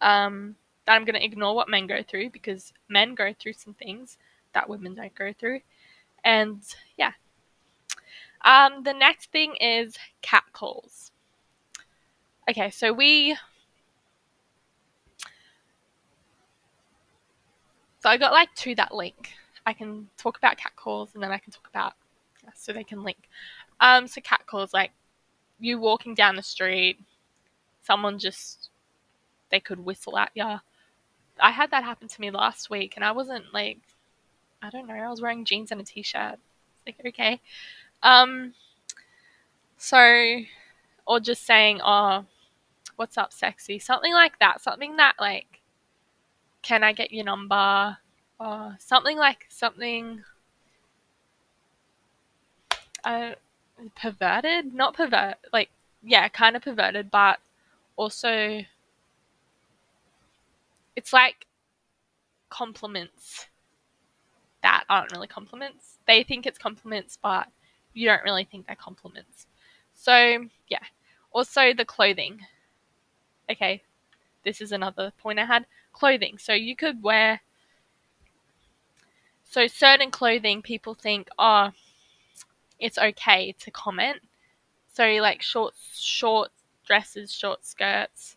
um, 0.00 0.56
that 0.86 0.94
I'm 0.94 1.04
going 1.04 1.14
to 1.14 1.24
ignore 1.24 1.54
what 1.54 1.68
men 1.68 1.86
go 1.86 2.02
through 2.02 2.30
because 2.30 2.72
men 2.88 3.14
go 3.14 3.32
through 3.38 3.54
some 3.54 3.74
things 3.74 4.18
that 4.54 4.68
women 4.68 4.94
don't 4.94 5.14
go 5.14 5.32
through. 5.32 5.60
And 6.24 6.62
yeah. 6.96 7.12
Um, 8.44 8.84
the 8.84 8.94
next 8.94 9.30
thing 9.32 9.56
is 9.56 9.96
cat 10.22 10.44
calls. 10.52 11.10
Okay, 12.48 12.70
so 12.70 12.92
we. 12.92 13.36
So 18.08 18.12
I 18.12 18.16
got 18.16 18.32
like 18.32 18.54
to 18.54 18.74
that 18.76 18.94
link. 18.94 19.34
I 19.66 19.74
can 19.74 20.08
talk 20.16 20.38
about 20.38 20.56
cat 20.56 20.72
calls 20.76 21.10
and 21.12 21.22
then 21.22 21.30
I 21.30 21.36
can 21.36 21.52
talk 21.52 21.68
about 21.68 21.92
so 22.54 22.72
they 22.72 22.82
can 22.82 23.02
link. 23.02 23.28
Um, 23.80 24.06
so 24.06 24.22
cat 24.22 24.46
calls 24.46 24.72
like 24.72 24.92
you 25.60 25.78
walking 25.78 26.14
down 26.14 26.34
the 26.34 26.42
street, 26.42 26.98
someone 27.82 28.18
just 28.18 28.70
they 29.50 29.60
could 29.60 29.84
whistle 29.84 30.16
at 30.16 30.30
you 30.34 30.42
I 31.38 31.50
had 31.50 31.70
that 31.70 31.84
happen 31.84 32.08
to 32.08 32.20
me 32.22 32.30
last 32.30 32.70
week, 32.70 32.94
and 32.96 33.04
I 33.04 33.12
wasn't 33.12 33.52
like, 33.52 33.76
I 34.62 34.70
don't 34.70 34.86
know, 34.88 34.94
I 34.94 35.10
was 35.10 35.20
wearing 35.20 35.44
jeans 35.44 35.70
and 35.70 35.78
a 35.78 35.84
t-shirt. 35.84 36.38
It's 36.86 36.98
like, 36.98 37.06
okay. 37.08 37.42
Um, 38.02 38.54
so, 39.76 40.40
or 41.06 41.20
just 41.20 41.44
saying, 41.44 41.82
oh, 41.84 42.24
what's 42.96 43.18
up, 43.18 43.34
sexy? 43.34 43.78
Something 43.78 44.14
like 44.14 44.38
that. 44.38 44.62
Something 44.62 44.96
that, 44.96 45.16
like, 45.20 45.57
can 46.62 46.84
I 46.84 46.92
get 46.92 47.12
your 47.12 47.24
number? 47.24 47.96
Or 48.40 48.76
something 48.78 49.16
like, 49.16 49.46
something, 49.48 50.22
uh, 53.04 53.32
perverted? 53.96 54.72
Not 54.74 54.94
pervert, 54.94 55.36
like, 55.52 55.70
yeah, 56.02 56.28
kind 56.28 56.56
of 56.56 56.62
perverted, 56.62 57.10
but 57.10 57.40
also 57.96 58.60
it's 60.94 61.12
like 61.12 61.46
compliments 62.48 63.46
that 64.62 64.84
aren't 64.88 65.12
really 65.12 65.26
compliments. 65.26 65.98
They 66.06 66.22
think 66.22 66.46
it's 66.46 66.58
compliments, 66.58 67.18
but 67.22 67.48
you 67.94 68.06
don't 68.06 68.24
really 68.24 68.44
think 68.44 68.66
they're 68.66 68.76
compliments. 68.76 69.46
So, 69.94 70.46
yeah. 70.68 70.82
Also, 71.32 71.72
the 71.74 71.84
clothing. 71.84 72.40
Okay, 73.50 73.82
this 74.44 74.60
is 74.60 74.72
another 74.72 75.12
point 75.18 75.38
I 75.38 75.44
had. 75.44 75.66
Clothing. 75.92 76.38
So, 76.38 76.52
you 76.52 76.76
could 76.76 77.02
wear. 77.02 77.40
So, 79.44 79.66
certain 79.66 80.10
clothing, 80.10 80.62
people 80.62 80.94
think, 80.94 81.28
oh, 81.38 81.70
it's 82.78 82.98
okay 82.98 83.54
to 83.60 83.70
comment. 83.70 84.18
So, 84.92 85.04
like 85.04 85.42
short, 85.42 85.74
short 85.94 86.50
dresses, 86.88 87.32
short 87.32 87.64
skirts, 87.64 88.36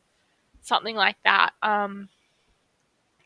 something 0.61 0.95
like 0.95 1.17
that. 1.23 1.53
Um, 1.63 2.09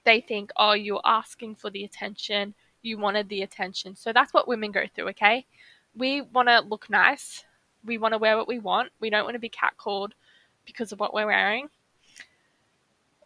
they 0.05 0.21
think, 0.21 0.51
oh, 0.55 0.73
you're 0.73 1.01
asking 1.03 1.55
for 1.55 1.69
the 1.69 1.83
attention, 1.83 2.53
you 2.81 2.97
wanted 2.97 3.27
the 3.27 3.41
attention. 3.41 3.95
So 3.95 4.13
that's 4.13 4.33
what 4.33 4.47
women 4.47 4.71
go 4.71 4.83
through, 4.93 5.09
okay? 5.09 5.45
We 5.97 6.21
want 6.21 6.47
to 6.47 6.61
look 6.61 6.89
nice, 6.89 7.43
we 7.83 7.97
want 7.97 8.13
to 8.13 8.17
wear 8.17 8.37
what 8.37 8.47
we 8.47 8.59
want, 8.59 8.91
we 8.99 9.09
don't 9.09 9.23
want 9.23 9.33
to 9.33 9.39
be 9.39 9.49
catcalled 9.49 10.11
because 10.65 10.91
of 10.91 10.99
what 10.99 11.13
we're 11.13 11.25
wearing. 11.25 11.67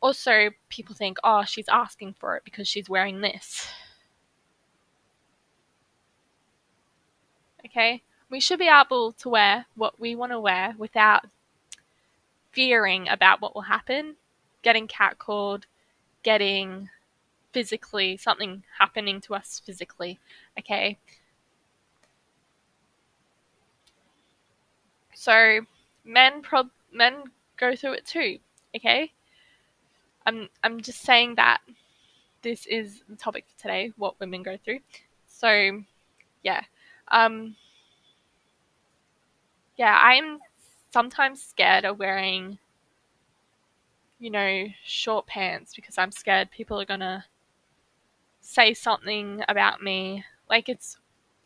Also, 0.01 0.51
people 0.69 0.95
think, 0.95 1.17
oh, 1.23 1.43
she's 1.43 1.67
asking 1.67 2.15
for 2.19 2.37
it 2.37 2.43
because 2.45 2.67
she's 2.67 2.89
wearing 2.89 3.21
this. 3.21 3.67
Okay? 7.65 8.01
We 8.29 8.39
should 8.39 8.59
be 8.59 8.69
able 8.69 9.11
to 9.13 9.29
wear 9.29 9.65
what 9.75 9.99
we 9.99 10.15
want 10.15 10.31
to 10.31 10.39
wear 10.39 10.73
without 10.77 11.25
fearing 12.51 13.09
about 13.09 13.41
what 13.41 13.53
will 13.53 13.63
happen, 13.63 14.15
getting 14.61 14.87
catcalled, 14.87 15.63
getting 16.23 16.89
physically 17.53 18.17
something 18.17 18.63
happening 18.77 19.19
to 19.21 19.33
us 19.33 19.61
physically 19.65 20.19
okay 20.57 20.97
so 25.13 25.61
men 26.05 26.41
prob 26.41 26.69
men 26.91 27.23
go 27.57 27.75
through 27.75 27.93
it 27.93 28.05
too 28.05 28.37
okay 28.75 29.11
i'm 30.25 30.49
i'm 30.63 30.81
just 30.81 31.01
saying 31.01 31.35
that 31.35 31.59
this 32.41 32.65
is 32.65 33.03
the 33.09 33.15
topic 33.15 33.45
for 33.47 33.61
today 33.61 33.91
what 33.97 34.19
women 34.19 34.43
go 34.43 34.57
through 34.63 34.79
so 35.27 35.81
yeah 36.43 36.61
um 37.09 37.55
yeah 39.77 39.97
i'm 40.01 40.39
sometimes 40.91 41.41
scared 41.41 41.85
of 41.85 41.99
wearing 41.99 42.57
you 44.19 44.29
know, 44.29 44.65
short 44.83 45.25
pants 45.25 45.73
because 45.73 45.97
I'm 45.97 46.11
scared 46.11 46.51
people 46.51 46.79
are 46.79 46.85
gonna 46.85 47.25
say 48.41 48.73
something 48.73 49.41
about 49.47 49.81
me. 49.81 50.25
Like 50.49 50.67
it's 50.67 50.97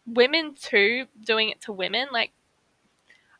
women 0.08 0.56
too 0.60 1.06
doing 1.24 1.50
it 1.50 1.62
to 1.62 1.72
women. 1.72 2.08
Like 2.12 2.32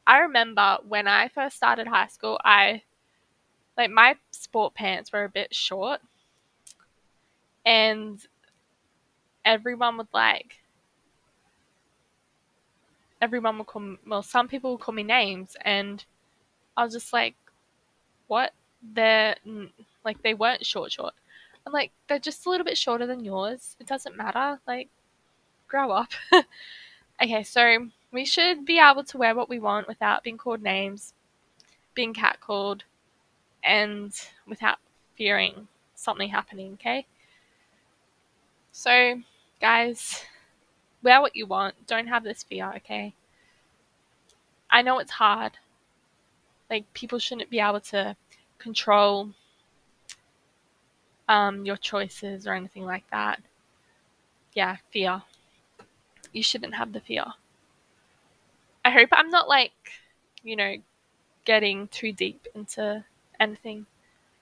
I 0.06 0.20
remember 0.20 0.78
when 0.88 1.08
I 1.08 1.30
first 1.30 1.56
started 1.58 1.88
high 1.88 2.08
school, 2.08 2.40
I 2.46 2.84
like 3.78 3.90
my 3.90 4.16
sport 4.32 4.74
pants 4.74 5.12
were 5.12 5.24
a 5.24 5.30
bit 5.30 5.54
short 5.54 6.02
and 7.66 8.26
everyone 9.46 9.98
would 9.98 10.08
like 10.14 10.60
everyone 13.22 13.58
would 13.58 13.68
call 13.68 13.82
me, 13.82 13.98
well 14.06 14.22
some 14.22 14.48
people 14.48 14.72
would 14.72 14.82
call 14.82 14.94
me 14.94 15.04
names 15.04 15.56
and 15.64 16.04
I 16.76 16.84
was 16.84 16.94
just 16.94 17.14
like 17.14 17.36
what 18.28 18.54
they're 18.82 19.36
like 20.04 20.22
they 20.24 20.34
weren't 20.34 20.66
short 20.66 20.92
short. 20.92 21.14
I'm 21.66 21.74
like 21.74 21.92
they're 22.08 22.20
just 22.20 22.46
a 22.46 22.50
little 22.50 22.66
bit 22.66 22.78
shorter 22.78 23.08
than 23.08 23.24
yours. 23.24 23.78
It 23.80 23.88
doesn't 23.88 24.18
matter. 24.18 24.60
Like 24.68 24.90
grow 25.68 25.92
up. 25.92 26.12
okay, 27.24 27.44
so 27.44 27.88
we 28.12 28.26
should 28.26 28.66
be 28.66 28.80
able 28.80 29.04
to 29.06 29.18
wear 29.18 29.36
what 29.36 29.50
we 29.50 29.60
want 29.60 29.88
without 29.88 30.24
being 30.24 30.38
called 30.38 30.62
names, 30.62 31.14
being 31.96 32.14
catcalled, 32.14 32.82
and 33.64 34.14
without 34.48 34.78
fearing 35.16 35.68
something 35.96 36.30
happening, 36.30 36.74
okay? 36.74 37.06
So, 38.72 39.22
guys, 39.62 40.24
wear 41.02 41.22
what 41.22 41.36
you 41.36 41.46
want. 41.46 41.76
Don't 41.88 42.08
have 42.08 42.24
this 42.24 42.44
fear, 42.44 42.74
okay? 42.78 43.14
I 44.70 44.82
know 44.82 45.00
it's 45.00 45.12
hard. 45.12 45.54
Like, 46.70 46.92
people 46.94 47.20
shouldn't 47.20 47.50
be 47.50 47.60
able 47.60 47.82
to 47.82 48.16
control 48.58 49.30
um, 51.30 51.66
your 51.66 51.78
choices 51.78 52.48
or 52.48 52.54
anything 52.54 52.86
like 52.86 53.10
that. 53.12 53.42
Yeah, 54.54 54.78
fear. 54.92 55.22
You 56.32 56.44
shouldn't 56.44 56.76
have 56.76 56.94
the 56.94 57.00
fear. 57.00 57.26
I 58.86 58.92
hope 58.92 59.10
I'm 59.12 59.30
not 59.30 59.48
like, 59.48 59.72
you 60.44 60.56
know, 60.56 60.76
getting 61.46 61.88
too 61.88 62.12
deep 62.12 62.48
into 62.54 63.06
anything. 63.40 63.86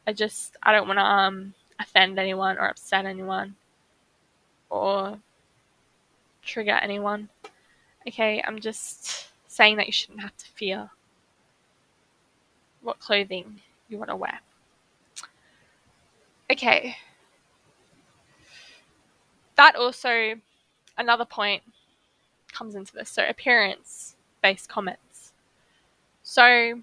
I 0.07 0.13
just 0.13 0.57
I 0.63 0.71
don't 0.71 0.87
want 0.87 0.99
to 0.99 1.05
um 1.05 1.53
offend 1.79 2.19
anyone 2.19 2.57
or 2.57 2.67
upset 2.67 3.05
anyone 3.05 3.55
or 4.69 5.19
trigger 6.43 6.79
anyone. 6.81 7.29
Okay, 8.07 8.41
I'm 8.45 8.59
just 8.59 9.27
saying 9.47 9.77
that 9.77 9.85
you 9.85 9.91
shouldn't 9.91 10.21
have 10.21 10.35
to 10.37 10.45
fear 10.47 10.89
what 12.81 12.99
clothing 12.99 13.61
you 13.89 13.97
want 13.97 14.09
to 14.09 14.15
wear. 14.15 14.39
Okay. 16.51 16.97
That 19.55 19.75
also 19.75 20.35
another 20.97 21.25
point 21.25 21.63
comes 22.51 22.75
into 22.75 22.93
this. 22.93 23.09
So 23.09 23.25
appearance 23.27 24.15
based 24.41 24.67
comments. 24.67 25.33
So 26.23 26.81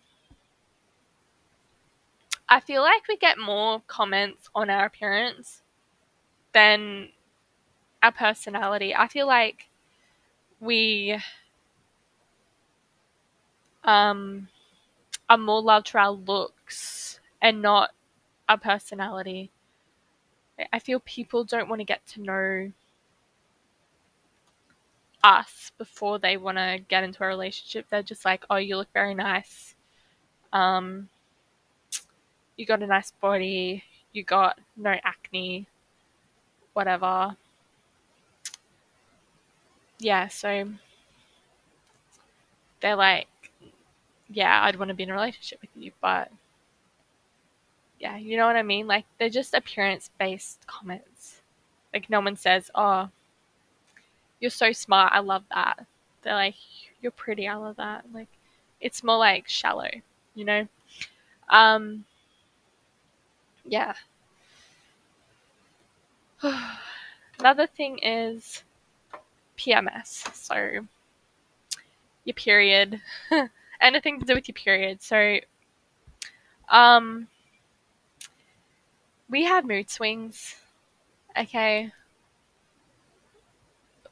I 2.49 2.61
feel 2.61 2.83
like 2.83 3.09
we 3.09 3.17
get 3.17 3.39
more 3.39 3.83
comments 3.87 4.49
on 4.55 4.71
our 4.71 4.87
appearance 4.87 5.63
than 6.53 7.11
our 8.03 8.13
personality. 8.13 8.95
I 8.95 9.09
feel 9.09 9.27
like 9.27 9.69
we 10.61 11.19
um, 13.85 14.49
are 15.29 15.39
more 15.39 15.63
loved 15.63 15.89
for 15.91 15.99
our 16.01 16.13
looks 16.13 17.21
and 17.43 17.63
not 17.63 17.91
our 18.49 18.59
personality. 18.59 19.51
I 20.73 20.79
feel 20.79 21.01
people 21.01 21.45
don't 21.45 21.69
want 21.69 21.81
to 21.81 21.85
get 21.85 22.07
to 22.09 22.21
know 22.21 22.73
us 25.23 25.73
before 25.79 26.19
they 26.19 26.37
want 26.37 26.59
to 26.59 26.81
get 26.89 27.05
into 27.05 27.23
a 27.23 27.27
relationship. 27.27 27.87
They're 27.89 28.03
just 28.03 28.25
like, 28.25 28.45
"Oh, 28.51 28.57
you 28.57 28.77
look 28.77 28.93
very 28.93 29.15
nice. 29.15 29.75
Um, 30.53 31.11
you 32.59 32.67
got 32.67 32.83
a 32.83 32.87
nice 32.87 33.11
body. 33.13 33.85
You 34.13 34.23
got 34.25 34.59
no 34.77 34.95
acne. 35.03 35.67
Whatever." 36.75 37.37
Yeah, 39.99 40.29
so 40.29 40.69
they're 42.81 42.97
like, 42.97 43.29
"Yeah, 44.29 44.65
I'd 44.65 44.77
want 44.77 44.91
to 44.91 44.95
be 44.95 45.05
in 45.05 45.11
a 45.11 45.15
relationship 45.15 45.63
with 45.63 45.71
you, 45.75 45.93
but." 46.03 46.31
Yeah, 48.01 48.17
you 48.17 48.37
know 48.37 48.47
what 48.47 48.57
I 48.57 48.63
mean? 48.63 48.87
Like, 48.87 49.07
they're 49.19 49.29
just 49.29 49.55
appearance 49.55 50.11
based 50.19 50.65
comments. 50.67 51.41
Like, 51.93 52.09
no 52.09 52.21
one 52.21 52.37
says, 52.37 52.71
oh, 52.75 53.09
you're 54.41 54.51
so 54.51 54.73
smart. 54.73 55.13
I 55.13 55.19
love 55.19 55.43
that. 55.53 55.85
They're 56.23 56.35
like, 56.35 56.55
you're 57.03 57.13
pretty. 57.13 57.49
I 57.49 57.57
love 57.57 57.77
that. 57.77 58.05
Like, 58.13 58.29
it's 58.81 59.03
more 59.03 59.19
like 59.19 59.49
shallow, 59.49 59.91
you 60.35 60.45
know? 60.45 60.69
Um, 61.49 62.05
yeah. 63.69 63.95
Another 67.39 67.67
thing 67.67 67.99
is 67.99 68.63
PMS. 69.57 70.35
So, 70.35 70.87
your 72.25 72.35
period. 72.35 73.01
Anything 73.81 74.21
to 74.21 74.27
do 74.27 74.35
with 74.35 74.49
your 74.49 74.55
period. 74.55 75.03
So, 75.03 75.39
um, 76.69 77.29
we 79.29 79.45
have 79.45 79.65
mood 79.65 79.91
swings. 79.91 80.57
Okay. 81.37 81.93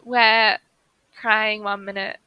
We're 0.04 0.58
crying 1.16 1.64
one 1.64 1.84
minute, 1.84 2.18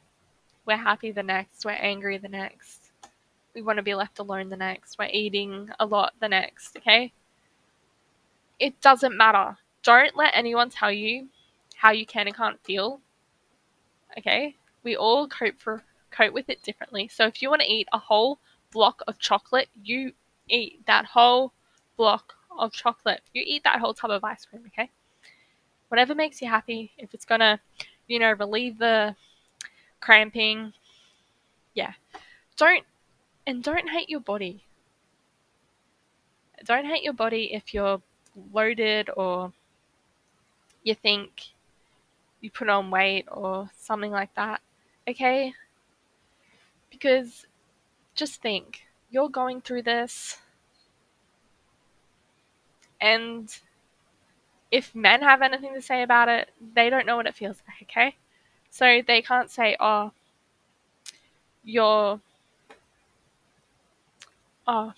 we're 0.66 0.76
happy 0.76 1.12
the 1.12 1.22
next, 1.22 1.64
we're 1.64 1.70
angry 1.72 2.18
the 2.18 2.28
next. 2.28 2.90
We 3.54 3.62
want 3.62 3.78
to 3.78 3.82
be 3.82 3.94
left 3.94 4.18
alone 4.18 4.48
the 4.50 4.56
next, 4.56 4.98
we're 4.98 5.08
eating 5.10 5.70
a 5.78 5.86
lot 5.86 6.12
the 6.20 6.28
next, 6.28 6.76
okay? 6.76 7.12
It 8.60 8.80
doesn't 8.80 9.16
matter. 9.16 9.56
Don't 9.82 10.14
let 10.14 10.32
anyone 10.34 10.70
tell 10.70 10.92
you 10.92 11.28
how 11.76 11.90
you 11.90 12.04
can 12.04 12.26
and 12.26 12.36
can't 12.36 12.62
feel. 12.62 13.00
Okay? 14.18 14.56
We 14.84 14.94
all 14.94 15.26
cope 15.26 15.58
for 15.58 15.82
cope 16.10 16.34
with 16.34 16.48
it 16.50 16.62
differently. 16.62 17.08
So 17.08 17.26
if 17.26 17.40
you 17.40 17.48
want 17.48 17.62
to 17.62 17.72
eat 17.72 17.88
a 17.92 17.98
whole 17.98 18.38
block 18.70 19.02
of 19.08 19.18
chocolate, 19.18 19.68
you 19.82 20.12
eat 20.48 20.84
that 20.86 21.06
whole 21.06 21.52
block 21.96 22.34
of 22.58 22.72
chocolate. 22.72 23.22
You 23.32 23.42
eat 23.46 23.64
that 23.64 23.80
whole 23.80 23.94
tub 23.94 24.10
of 24.10 24.24
ice 24.24 24.44
cream, 24.44 24.62
okay? 24.66 24.90
Whatever 25.88 26.14
makes 26.14 26.42
you 26.42 26.48
happy. 26.48 26.92
If 26.98 27.14
it's 27.14 27.24
gonna, 27.24 27.60
you 28.06 28.18
know, 28.18 28.32
relieve 28.32 28.78
the 28.78 29.16
cramping, 30.00 30.72
yeah. 31.74 31.92
Don't 32.56 32.84
and 33.46 33.62
don't 33.62 33.88
hate 33.88 34.10
your 34.10 34.20
body. 34.20 34.64
Don't 36.64 36.84
hate 36.84 37.02
your 37.02 37.14
body 37.14 37.54
if 37.54 37.72
you're 37.72 38.02
loaded 38.52 39.10
or 39.16 39.52
you 40.82 40.94
think 40.94 41.48
you 42.40 42.50
put 42.50 42.68
on 42.68 42.90
weight 42.90 43.26
or 43.30 43.70
something 43.76 44.10
like 44.10 44.34
that. 44.34 44.60
Okay? 45.08 45.52
Because 46.90 47.46
just 48.14 48.42
think, 48.42 48.82
you're 49.10 49.28
going 49.28 49.60
through 49.60 49.82
this 49.82 50.38
and 53.00 53.58
if 54.70 54.94
men 54.94 55.20
have 55.20 55.42
anything 55.42 55.74
to 55.74 55.82
say 55.82 56.02
about 56.02 56.28
it, 56.28 56.50
they 56.74 56.90
don't 56.90 57.06
know 57.06 57.16
what 57.16 57.26
it 57.26 57.34
feels 57.34 57.56
like, 57.66 57.88
okay? 57.90 58.16
So 58.70 59.02
they 59.04 59.20
can't 59.22 59.50
say, 59.50 59.76
oh, 59.80 60.12
you're, 61.64 62.20
oh, 64.66 64.92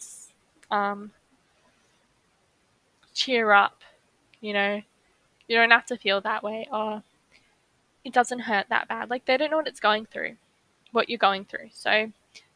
um, 0.70 1.12
cheer 3.14 3.52
up, 3.52 3.82
you 4.40 4.52
know? 4.52 4.82
You 5.48 5.56
don't 5.56 5.70
have 5.70 5.86
to 5.86 5.96
feel 5.96 6.20
that 6.22 6.42
way, 6.42 6.66
or 6.70 7.02
it 8.04 8.12
doesn't 8.12 8.40
hurt 8.40 8.66
that 8.70 8.88
bad. 8.88 9.10
Like, 9.10 9.24
they 9.26 9.36
don't 9.36 9.50
know 9.50 9.58
what 9.58 9.66
it's 9.68 9.80
going 9.80 10.06
through, 10.06 10.36
what 10.92 11.08
you're 11.08 11.18
going 11.18 11.44
through. 11.44 11.70
So 11.72 12.12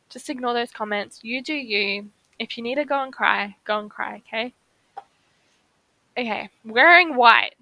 just 0.09 0.31
ignore 0.31 0.55
those 0.55 0.71
comments. 0.71 1.21
You 1.23 1.42
do 1.42 1.55
you. 1.55 2.11
If 2.38 2.57
you 2.57 2.62
need 2.62 2.77
to 2.77 2.85
go 2.85 3.03
and 3.03 3.12
cry, 3.12 3.57
go 3.64 3.79
and 3.79 3.90
cry, 3.90 4.23
okay? 4.27 4.53
Okay, 6.19 6.49
wearing 6.64 7.14
white. 7.16 7.55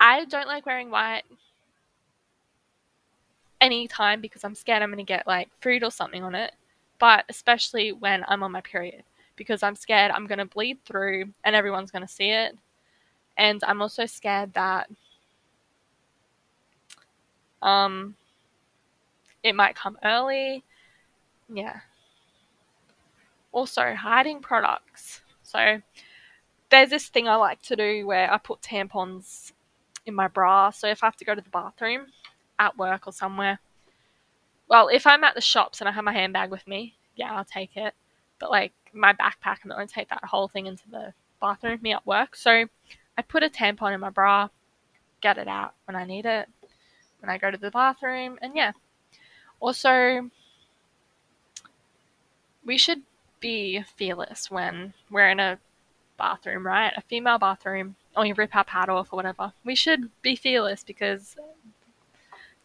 I 0.00 0.24
don't 0.24 0.46
like 0.46 0.66
wearing 0.66 0.90
white 0.90 1.22
anytime 3.60 4.20
because 4.20 4.44
I'm 4.44 4.54
scared 4.54 4.82
I'm 4.82 4.90
going 4.90 4.98
to 4.98 5.04
get 5.04 5.26
like 5.26 5.48
food 5.60 5.82
or 5.82 5.90
something 5.90 6.22
on 6.22 6.34
it, 6.34 6.54
but 6.98 7.24
especially 7.28 7.92
when 7.92 8.24
I'm 8.28 8.42
on 8.42 8.52
my 8.52 8.60
period 8.60 9.02
because 9.36 9.62
I'm 9.62 9.76
scared 9.76 10.10
I'm 10.10 10.26
going 10.26 10.38
to 10.38 10.46
bleed 10.46 10.78
through 10.84 11.32
and 11.44 11.56
everyone's 11.56 11.90
going 11.90 12.06
to 12.06 12.12
see 12.12 12.30
it. 12.30 12.56
And 13.36 13.62
I'm 13.64 13.82
also 13.82 14.06
scared 14.06 14.54
that 14.54 14.88
um 17.62 18.16
it 19.42 19.54
might 19.54 19.76
come 19.76 19.98
early. 20.04 20.64
Yeah. 21.48 21.80
Also, 23.52 23.94
hiding 23.94 24.40
products. 24.40 25.22
So 25.42 25.80
there's 26.68 26.90
this 26.90 27.08
thing 27.08 27.28
I 27.28 27.36
like 27.36 27.62
to 27.62 27.76
do 27.76 28.06
where 28.06 28.32
I 28.32 28.38
put 28.38 28.60
tampons 28.60 29.52
in 30.04 30.14
my 30.14 30.28
bra. 30.28 30.70
So 30.70 30.88
if 30.88 31.02
I 31.02 31.06
have 31.06 31.16
to 31.16 31.24
go 31.24 31.34
to 31.34 31.40
the 31.40 31.50
bathroom 31.50 32.06
at 32.58 32.76
work 32.76 33.06
or 33.06 33.12
somewhere, 33.12 33.60
well, 34.68 34.88
if 34.88 35.06
I'm 35.06 35.24
at 35.24 35.34
the 35.34 35.40
shops 35.40 35.80
and 35.80 35.88
I 35.88 35.92
have 35.92 36.04
my 36.04 36.12
handbag 36.12 36.50
with 36.50 36.66
me, 36.66 36.96
yeah, 37.14 37.32
I'll 37.34 37.44
take 37.44 37.76
it. 37.76 37.94
But 38.38 38.50
like 38.50 38.72
my 38.96 39.12
backpack, 39.12 39.58
and 39.62 39.72
I'm 39.72 39.78
not 39.80 39.88
take 39.88 40.08
that 40.08 40.24
whole 40.24 40.48
thing 40.48 40.66
into 40.66 40.88
the 40.90 41.12
bathroom 41.40 41.72
with 41.72 41.82
me 41.82 41.92
at 41.92 42.06
work. 42.06 42.34
So 42.36 42.66
I 43.18 43.22
put 43.22 43.42
a 43.42 43.48
tampon 43.48 43.94
in 43.94 44.00
my 44.00 44.10
bra, 44.10 44.48
get 45.20 45.38
it 45.38 45.48
out 45.48 45.74
when 45.84 45.96
I 45.96 46.04
need 46.04 46.26
it, 46.26 46.48
when 47.20 47.30
I 47.30 47.38
go 47.38 47.50
to 47.50 47.58
the 47.58 47.70
bathroom, 47.70 48.38
and 48.42 48.56
yeah. 48.56 48.72
Also, 49.60 50.30
we 52.64 52.76
should 52.76 53.02
be 53.40 53.82
fearless 53.96 54.50
when 54.50 54.92
we're 55.10 55.28
in 55.28 55.40
a 55.40 55.58
bathroom, 56.18 56.66
right? 56.66 56.92
A 56.96 57.02
female 57.02 57.38
bathroom, 57.38 57.96
or 58.16 58.26
you 58.26 58.34
rip 58.34 58.54
our 58.56 58.64
pad 58.64 58.88
off 58.88 59.12
or 59.12 59.16
whatever. 59.16 59.52
We 59.64 59.74
should 59.74 60.10
be 60.22 60.36
fearless 60.36 60.82
because 60.82 61.36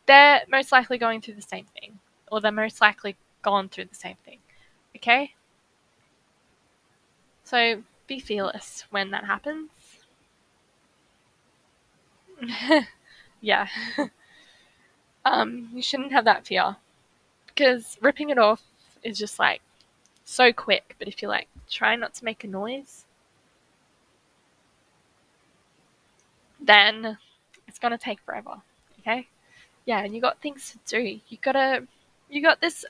they're 0.06 0.41
most 0.50 0.72
likely 0.72 0.98
going 0.98 1.22
through 1.22 1.36
the 1.36 1.41
same 1.41 1.65
thing, 1.80 2.00
or 2.32 2.41
they're 2.41 2.52
most 2.52 2.82
likely 2.82 3.15
gone 3.41 3.70
through 3.70 3.86
the 3.86 3.96
same 3.96 4.17
thing. 4.26 4.39
Okay? 4.96 5.34
So 7.52 7.84
be 8.08 8.22
fearless 8.22 8.86
when 8.92 9.12
that 9.12 9.26
happens. 9.26 9.72
yeah. 13.42 13.68
um, 15.26 15.68
you 15.74 15.82
shouldn't 15.82 16.14
have 16.14 16.24
that 16.24 16.48
fear. 16.48 16.78
Because 17.48 17.98
ripping 18.00 18.30
it 18.30 18.38
off 18.38 18.64
is 19.04 19.18
just 19.20 19.38
like 19.38 19.62
so 20.24 20.54
quick, 20.54 20.96
but 20.98 21.10
if 21.10 21.22
you 21.22 21.28
like 21.28 21.50
try 21.70 21.98
not 21.98 22.14
to 22.14 22.24
make 22.24 22.46
a 22.46 22.48
noise, 22.48 23.04
then 26.58 27.18
it's 27.68 27.80
gonna 27.80 27.98
take 27.98 28.22
forever. 28.22 28.62
Okay? 29.02 29.28
Yeah, 29.84 30.00
and 30.00 30.16
you 30.16 30.22
got 30.22 30.40
things 30.40 30.72
to 30.72 31.02
do. 31.02 31.20
You 31.28 31.38
gotta 31.42 31.86
you 32.30 32.42
got 32.42 32.62
this 32.62 32.86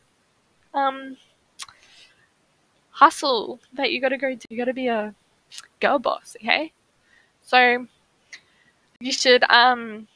um 0.76 1.18
hustle 3.02 3.60
that 3.74 3.92
you 3.92 4.00
gotta 4.00 4.18
go 4.18 4.36
do. 4.36 4.46
You 4.50 4.58
gotta 4.58 4.74
be 4.74 4.88
a 4.88 5.16
girl 5.80 5.98
boss, 5.98 6.36
okay? 6.40 6.72
So 7.42 7.88
you 9.00 9.12
should 9.12 9.44
um 9.50 10.08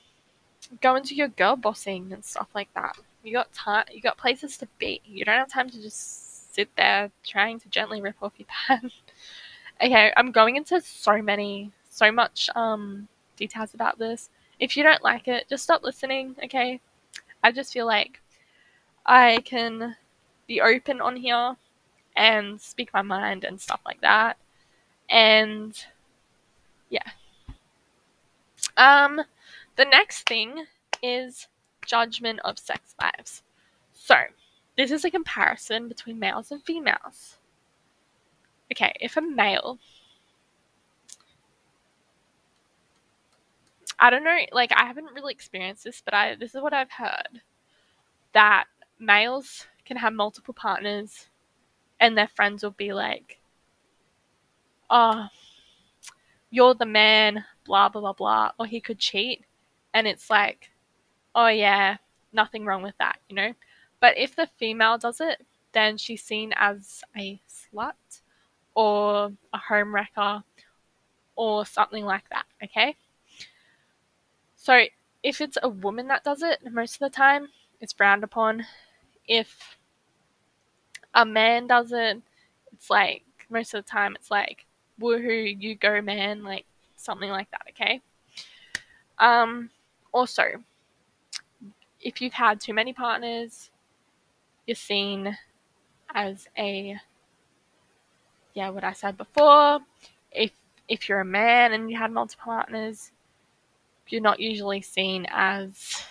go 0.82 0.96
into 0.96 1.16
your 1.16 1.30
girl 1.30 1.56
bossing 1.56 2.14
and 2.14 2.24
stuff 2.24 2.48
like 2.54 2.72
that. 2.76 2.96
You 3.24 3.34
got 3.34 3.52
time 3.54 3.86
you 3.92 4.02
got 4.02 4.18
places 4.18 4.56
to 4.58 4.68
be. 4.78 5.02
You 5.04 5.26
don't 5.26 5.40
have 5.40 5.50
time 5.50 5.70
to 5.72 5.82
just 5.82 6.54
sit 6.54 6.70
there 6.78 7.10
trying 7.26 7.60
to 7.62 7.70
gently 7.70 8.02
rip 8.02 8.22
off 8.22 8.34
your 8.38 8.48
pants. 8.68 8.96
okay, 9.82 10.14
I'm 10.16 10.32
going 10.32 10.56
into 10.56 10.80
so 10.80 11.22
many 11.24 11.72
so 11.90 12.12
much 12.12 12.52
um 12.56 13.08
details 13.36 13.74
about 13.74 13.98
this. 13.98 14.30
If 14.60 14.78
you 14.78 14.84
don't 14.84 15.04
like 15.04 15.28
it, 15.28 15.50
just 15.50 15.64
stop 15.64 15.82
listening, 15.84 16.36
okay? 16.44 16.80
I 17.44 17.52
just 17.52 17.74
feel 17.74 17.88
like 17.88 18.22
I 19.06 19.40
can 19.44 19.96
be 20.48 20.62
open 20.62 21.02
on 21.02 21.16
here 21.16 21.58
and 22.16 22.60
speak 22.62 22.94
my 22.94 23.02
mind 23.02 23.44
and 23.44 23.60
stuff 23.60 23.82
like 23.86 24.02
that. 24.02 24.38
And 25.10 25.78
yeah. 26.90 27.10
Um 28.78 29.22
the 29.76 29.86
next 29.86 30.28
thing 30.28 30.66
is 31.04 31.48
judgment 31.86 32.40
of 32.44 32.58
sex 32.58 32.96
lives. 33.02 33.44
So, 33.94 34.16
this 34.78 34.92
is 34.92 35.06
a 35.06 35.12
comparison 35.12 35.88
between 35.88 36.20
males 36.20 36.52
and 36.52 36.64
females. 36.64 37.38
Okay, 38.72 38.94
if 39.00 39.18
a 39.18 39.22
male 39.22 39.80
I 44.00 44.10
don't 44.10 44.24
know, 44.24 44.38
like 44.52 44.72
I 44.76 44.86
haven't 44.86 45.14
really 45.14 45.34
experienced 45.34 45.84
this, 45.86 46.02
but 46.04 46.14
I 46.14 46.36
this 46.36 46.56
is 46.56 46.62
what 46.62 46.74
I've 46.74 46.92
heard 46.92 47.42
that 48.34 48.66
males 49.00 49.68
can 49.86 49.98
have 49.98 50.14
multiple 50.14 50.54
partners 50.54 51.28
and 52.00 52.18
their 52.18 52.28
friends 52.28 52.64
will 52.64 52.72
be 52.72 52.94
like, 52.94 53.40
"Oh, 54.90 55.28
you're 56.50 56.74
the 56.76 56.86
man, 56.86 57.46
blah 57.66 57.90
blah 57.90 58.02
blah 58.02 58.14
blah," 58.14 58.52
or 58.60 58.66
he 58.66 58.82
could 58.82 59.00
cheat, 59.00 59.46
and 59.94 60.08
it's 60.08 60.30
like, 60.30 60.72
"Oh 61.34 61.48
yeah, 61.48 61.98
nothing 62.34 62.66
wrong 62.66 62.82
with 62.84 62.98
that," 63.00 63.20
you 63.30 63.36
know. 63.36 63.54
But 64.00 64.18
if 64.18 64.36
the 64.36 64.48
female 64.58 64.98
does 64.98 65.22
it, 65.22 65.46
then 65.72 65.98
she's 65.98 66.24
seen 66.24 66.54
as 66.56 67.04
a 67.18 67.42
slut 67.50 68.22
or 68.76 69.32
a 69.54 69.60
homewrecker 69.60 70.44
or 71.36 71.66
something 71.66 72.06
like 72.06 72.30
that. 72.30 72.46
Okay. 72.64 72.96
So 74.56 74.86
if 75.24 75.42
it's 75.42 75.58
a 75.62 75.70
woman 75.70 76.08
that 76.08 76.24
does 76.24 76.42
it, 76.42 76.60
most 76.72 76.96
of 76.96 77.00
the 77.00 77.10
time 77.10 77.50
it's 77.80 77.94
frowned 77.94 78.24
upon. 78.24 78.66
If 79.28 79.78
a 81.16 81.26
man 81.26 81.66
doesn't, 81.68 82.24
it's 82.74 82.90
like 82.90 83.24
most 83.50 83.74
of 83.74 83.84
the 83.84 83.90
time 83.90 84.16
it's 84.16 84.30
like 84.30 84.66
woohoo, 85.02 85.56
you 85.60 85.76
go 85.76 86.02
man, 86.02 86.44
like 86.44 86.66
something 86.96 87.30
like 87.30 87.50
that, 87.52 87.64
okay? 87.70 88.02
Um 89.18 89.70
also 90.12 90.44
if 92.02 92.22
you've 92.22 92.34
had 92.34 92.60
too 92.60 92.74
many 92.74 92.94
partners, 92.94 93.72
you're 94.68 94.76
seen 94.76 95.36
as 96.14 96.48
a 96.58 96.98
yeah, 98.54 98.70
what 98.70 98.84
I 98.84 98.94
said 98.94 99.18
before. 99.18 99.80
If 100.32 100.52
if 100.88 101.10
you're 101.10 101.22
a 101.22 101.26
man 101.26 101.74
and 101.74 101.90
you 101.90 101.98
had 101.98 102.12
multiple 102.12 102.46
partners, 102.46 103.12
you're 104.08 104.22
not 104.22 104.40
usually 104.40 104.82
seen 104.82 105.26
as 105.30 106.04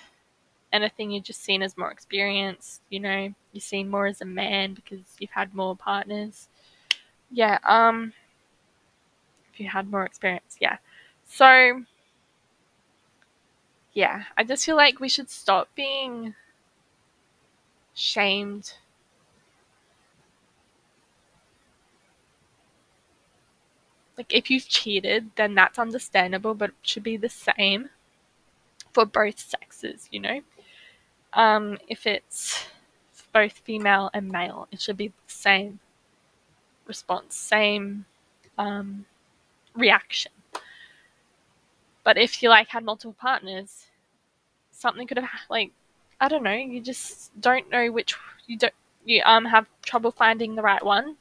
anything, 0.74 1.12
you're 1.12 1.22
just 1.22 1.42
seen 1.44 1.62
as 1.62 1.78
more 1.78 1.92
experienced, 1.92 2.82
you 2.90 3.00
know, 3.00 3.34
you're 3.52 3.62
seen 3.62 3.90
more 3.90 4.06
as 4.08 4.20
a 4.22 4.26
man 4.26 4.74
because 4.74 5.00
you've 5.20 5.30
had 5.32 5.54
more 5.54 5.76
partners. 5.76 6.48
Yeah, 7.30 7.58
um 7.64 8.12
if 9.52 9.60
you 9.60 9.68
had 9.68 9.90
more 9.90 10.04
experience, 10.04 10.56
yeah. 10.60 10.78
So 11.26 11.82
yeah, 13.92 14.24
I 14.36 14.44
just 14.44 14.64
feel 14.64 14.76
like 14.76 15.00
we 15.00 15.08
should 15.08 15.30
stop 15.30 15.68
being 15.74 16.34
shamed 17.94 18.74
Like, 24.18 24.34
if 24.34 24.50
you've 24.50 24.68
cheated, 24.68 25.30
then 25.36 25.54
that's 25.54 25.78
understandable, 25.78 26.54
but 26.54 26.70
it 26.70 26.76
should 26.82 27.04
be 27.04 27.16
the 27.16 27.28
same 27.28 27.90
for 28.92 29.04
both 29.04 29.38
sexes, 29.38 30.08
you 30.10 30.20
know? 30.20 30.40
Um, 31.34 31.78
if 31.88 32.06
it's 32.06 32.64
both 33.32 33.52
female 33.52 34.10
and 34.14 34.30
male, 34.30 34.68
it 34.70 34.80
should 34.80 34.96
be 34.96 35.08
the 35.08 35.14
same 35.26 35.80
response, 36.86 37.36
same 37.36 38.06
um, 38.58 39.06
reaction. 39.74 40.32
But 42.04 42.18
if 42.18 42.42
you 42.42 42.48
like 42.50 42.68
had 42.68 42.84
multiple 42.84 43.16
partners, 43.18 43.86
something 44.70 45.06
could 45.06 45.18
have 45.18 45.28
like 45.50 45.72
I 46.20 46.28
don't 46.28 46.42
know, 46.42 46.52
you 46.52 46.80
just 46.80 47.38
don't 47.40 47.70
know 47.70 47.90
which 47.90 48.14
you 48.46 48.58
don't 48.58 48.74
you 49.04 49.22
um 49.24 49.46
have 49.46 49.66
trouble 49.82 50.10
finding 50.10 50.54
the 50.54 50.62
right 50.62 50.84
one 50.84 51.16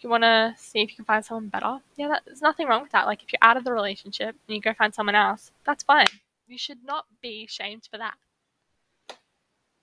you 0.00 0.08
want 0.08 0.22
to 0.22 0.54
see 0.56 0.80
if 0.80 0.90
you 0.90 0.96
can 0.96 1.04
find 1.04 1.24
someone 1.24 1.48
better, 1.48 1.78
yeah, 1.96 2.08
that, 2.08 2.22
there's 2.24 2.42
nothing 2.42 2.68
wrong 2.68 2.82
with 2.82 2.92
that. 2.92 3.06
Like 3.06 3.22
if 3.22 3.32
you're 3.32 3.38
out 3.42 3.56
of 3.56 3.64
the 3.64 3.72
relationship 3.72 4.36
and 4.46 4.54
you 4.54 4.60
go 4.60 4.72
find 4.72 4.94
someone 4.94 5.14
else, 5.14 5.50
that's 5.64 5.82
fine. 5.82 6.06
You 6.46 6.58
should 6.58 6.84
not 6.84 7.06
be 7.20 7.46
shamed 7.48 7.88
for 7.90 7.98
that. 7.98 8.14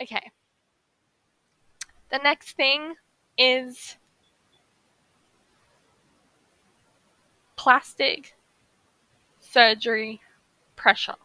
Okay. 0.02 0.32
The 2.10 2.18
next 2.18 2.54
thing 2.54 2.96
is 3.38 3.98
plastic 7.58 8.36
surgery 9.40 10.20
pressure. 10.76 11.16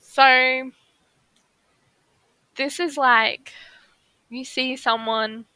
So, 0.00 0.70
this 2.56 2.80
is 2.80 2.96
like 2.96 3.52
you 4.30 4.44
see 4.44 4.76
someone 4.76 5.46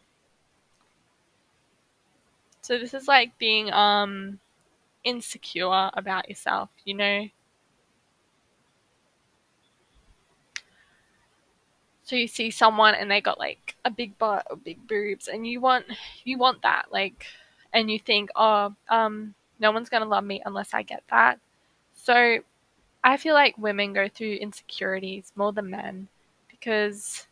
so 2.60 2.78
this 2.78 2.94
is 2.94 3.08
like 3.08 3.36
being 3.38 3.72
um 3.72 4.38
insecure 5.04 5.90
about 5.94 6.28
yourself, 6.28 6.70
you 6.84 6.94
know? 6.94 7.28
So 12.08 12.16
you 12.16 12.26
see 12.28 12.50
someone 12.50 12.94
and 12.94 13.10
they 13.10 13.20
got 13.20 13.38
like 13.38 13.76
a 13.84 13.90
big 13.90 14.18
butt 14.18 14.46
or 14.50 14.56
big 14.56 14.86
boobs 14.88 15.28
and 15.28 15.46
you 15.46 15.60
want 15.60 15.86
you 16.24 16.38
want 16.38 16.62
that 16.62 16.86
like 16.92 17.26
and 17.74 17.90
you 17.90 17.98
think, 18.00 18.30
"Oh, 18.36 18.74
um 18.88 19.34
no 19.60 19.72
one's 19.72 19.90
to 20.04 20.08
love 20.08 20.24
me 20.24 20.42
unless 20.46 20.74
I 20.74 20.82
get 20.82 21.04
that." 21.10 21.38
So 21.94 22.40
I 23.04 23.16
feel 23.18 23.34
like 23.34 23.58
women 23.58 23.92
go 23.94 24.08
through 24.08 24.34
insecurities 24.36 25.32
more 25.36 25.52
than 25.52 25.70
men 25.70 26.08
because 26.50 27.26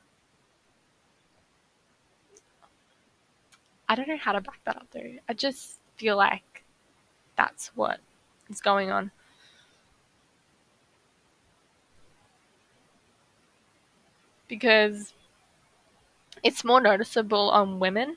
I 3.88 3.94
don't 3.94 4.08
know 4.08 4.16
how 4.16 4.32
to 4.32 4.40
back 4.40 4.60
that 4.64 4.76
up 4.76 4.88
though. 4.92 5.14
I 5.28 5.32
just 5.34 5.80
feel 5.96 6.16
like 6.16 6.64
that's 7.36 7.68
what 7.76 8.00
is 8.50 8.60
going 8.62 8.90
on. 8.92 9.12
Because 14.48 15.12
it's 16.42 16.64
more 16.64 16.80
noticeable 16.80 17.50
on 17.50 17.78
women. 17.78 18.16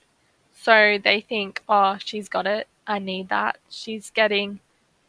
So 0.55 0.97
they 1.03 1.21
think, 1.21 1.63
oh, 1.69 1.97
she's 1.99 2.29
got 2.29 2.45
it. 2.45 2.67
I 2.85 2.99
need 2.99 3.29
that. 3.29 3.57
She's 3.69 4.09
getting 4.09 4.59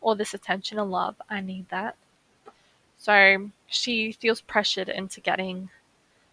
all 0.01 0.15
this 0.15 0.35
attention 0.35 0.79
and 0.79 0.91
love. 0.91 1.17
I 1.29 1.41
need 1.41 1.69
that. 1.71 1.97
So 2.99 3.51
she 3.67 4.13
feels 4.13 4.41
pressured 4.41 4.89
into 4.89 5.21
getting 5.21 5.71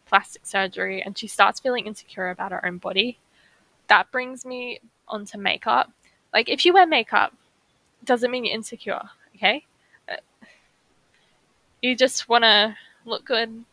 plastic 0.05 0.45
surgery 0.45 1.01
and 1.01 1.17
she 1.17 1.27
starts 1.27 1.59
feeling 1.59 1.85
insecure 1.85 2.29
about 2.29 2.51
her 2.51 2.65
own 2.65 2.77
body 2.77 3.17
that 3.87 4.11
brings 4.11 4.45
me 4.45 4.79
onto 5.07 5.37
makeup. 5.37 5.91
Like, 6.33 6.49
if 6.49 6.65
you 6.65 6.73
wear 6.73 6.85
makeup, 6.85 7.33
it 8.01 8.05
doesn't 8.05 8.31
mean 8.31 8.45
you're 8.45 8.55
insecure, 8.55 9.01
okay? 9.35 9.65
Uh, 10.09 10.15
you 11.81 11.95
just 11.95 12.29
want 12.29 12.43
to 12.43 12.75
look 13.05 13.25
good. 13.25 13.63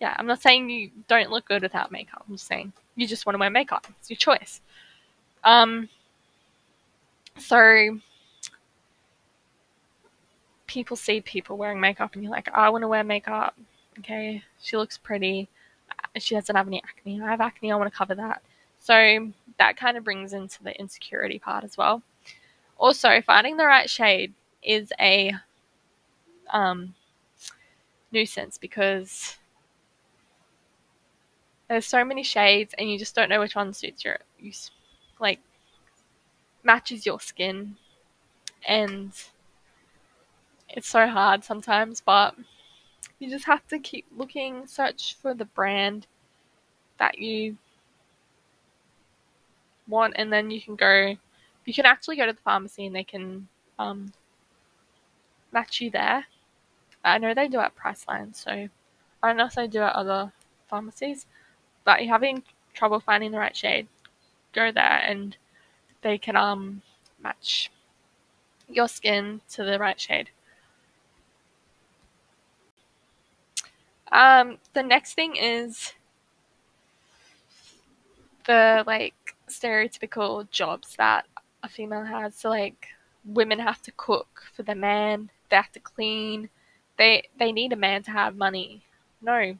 Yeah, 0.00 0.14
I'm 0.18 0.26
not 0.26 0.40
saying 0.40 0.70
you 0.70 0.90
don't 1.08 1.30
look 1.30 1.46
good 1.46 1.62
without 1.62 1.92
makeup. 1.92 2.24
I'm 2.26 2.34
just 2.34 2.46
saying 2.46 2.72
you 2.96 3.06
just 3.06 3.26
want 3.26 3.34
to 3.34 3.40
wear 3.40 3.50
makeup. 3.50 3.86
It's 4.00 4.08
your 4.08 4.16
choice. 4.16 4.60
Um, 5.44 5.88
so 7.38 7.98
people 10.66 10.96
see 10.96 11.20
people 11.20 11.56
wearing 11.56 11.80
makeup 11.80 12.14
and 12.14 12.22
you're 12.22 12.32
like, 12.32 12.48
I 12.54 12.70
want 12.70 12.82
to 12.82 12.88
wear 12.88 13.04
makeup. 13.04 13.56
Okay, 13.98 14.42
she 14.62 14.76
looks 14.76 14.96
pretty. 14.96 15.48
She 16.16 16.34
doesn't 16.34 16.56
have 16.56 16.66
any 16.66 16.82
acne. 16.82 17.20
I 17.20 17.30
have 17.30 17.40
acne. 17.40 17.72
I 17.72 17.76
want 17.76 17.92
to 17.92 17.96
cover 17.96 18.14
that. 18.14 18.42
So 18.78 19.30
that 19.58 19.76
kind 19.76 19.96
of 19.96 20.04
brings 20.04 20.32
into 20.32 20.62
the 20.62 20.78
insecurity 20.78 21.38
part 21.38 21.64
as 21.64 21.76
well. 21.76 22.02
Also, 22.78 23.20
finding 23.20 23.58
the 23.58 23.66
right 23.66 23.90
shade 23.90 24.32
is 24.62 24.92
a 24.98 25.34
um, 26.52 26.94
nuisance 28.12 28.56
because 28.56 29.36
there's 31.70 31.86
so 31.86 32.04
many 32.04 32.24
shades 32.24 32.74
and 32.76 32.90
you 32.90 32.98
just 32.98 33.14
don't 33.14 33.28
know 33.28 33.38
which 33.38 33.54
one 33.54 33.72
suits 33.72 34.04
your 34.04 34.18
use 34.40 34.72
like 35.20 35.38
matches 36.64 37.06
your 37.06 37.20
skin. 37.20 37.76
And 38.66 39.12
it's 40.68 40.88
so 40.88 41.06
hard 41.06 41.44
sometimes 41.44 42.02
but 42.04 42.34
you 43.20 43.30
just 43.30 43.44
have 43.44 43.66
to 43.68 43.78
keep 43.78 44.04
looking 44.16 44.66
search 44.66 45.16
for 45.22 45.32
the 45.32 45.44
brand 45.44 46.08
that 46.98 47.18
you 47.18 47.56
want 49.86 50.14
and 50.16 50.32
then 50.32 50.50
you 50.50 50.60
can 50.60 50.74
go 50.74 51.16
you 51.64 51.72
can 51.72 51.86
actually 51.86 52.16
go 52.16 52.26
to 52.26 52.32
the 52.32 52.40
pharmacy 52.40 52.86
and 52.86 52.96
they 52.96 53.04
can 53.04 53.46
um, 53.78 54.12
match 55.52 55.80
you 55.80 55.90
there. 55.90 56.26
I 57.04 57.18
know 57.18 57.32
they 57.32 57.46
do 57.46 57.60
at 57.60 57.76
Priceline 57.76 58.34
so 58.34 58.50
I 58.50 58.68
don't 59.22 59.36
know 59.36 59.46
if 59.46 59.54
they 59.54 59.68
do 59.68 59.82
at 59.82 59.94
other 59.94 60.32
pharmacies 60.68 61.26
but 61.84 62.00
you're 62.02 62.12
having 62.12 62.42
trouble 62.74 63.00
finding 63.00 63.30
the 63.30 63.38
right 63.38 63.56
shade 63.56 63.86
go 64.52 64.70
there 64.72 65.02
and 65.06 65.36
they 66.02 66.18
can 66.18 66.36
um 66.36 66.82
match 67.22 67.70
your 68.68 68.88
skin 68.88 69.40
to 69.50 69.64
the 69.64 69.78
right 69.78 70.00
shade 70.00 70.30
Um, 74.12 74.58
the 74.72 74.82
next 74.82 75.14
thing 75.14 75.36
is 75.36 75.92
the 78.46 78.84
like 78.86 79.14
stereotypical 79.48 80.50
jobs 80.50 80.96
that 80.96 81.26
a 81.62 81.68
female 81.68 82.04
has. 82.04 82.34
So 82.34 82.48
like 82.50 82.88
women 83.24 83.58
have 83.58 83.82
to 83.82 83.92
cook 83.92 84.42
for 84.54 84.62
the 84.62 84.74
man, 84.74 85.30
they 85.48 85.56
have 85.56 85.72
to 85.72 85.80
clean. 85.80 86.48
They 86.96 87.28
they 87.38 87.52
need 87.52 87.72
a 87.72 87.76
man 87.76 88.02
to 88.04 88.10
have 88.10 88.36
money. 88.36 88.82
No. 89.22 89.56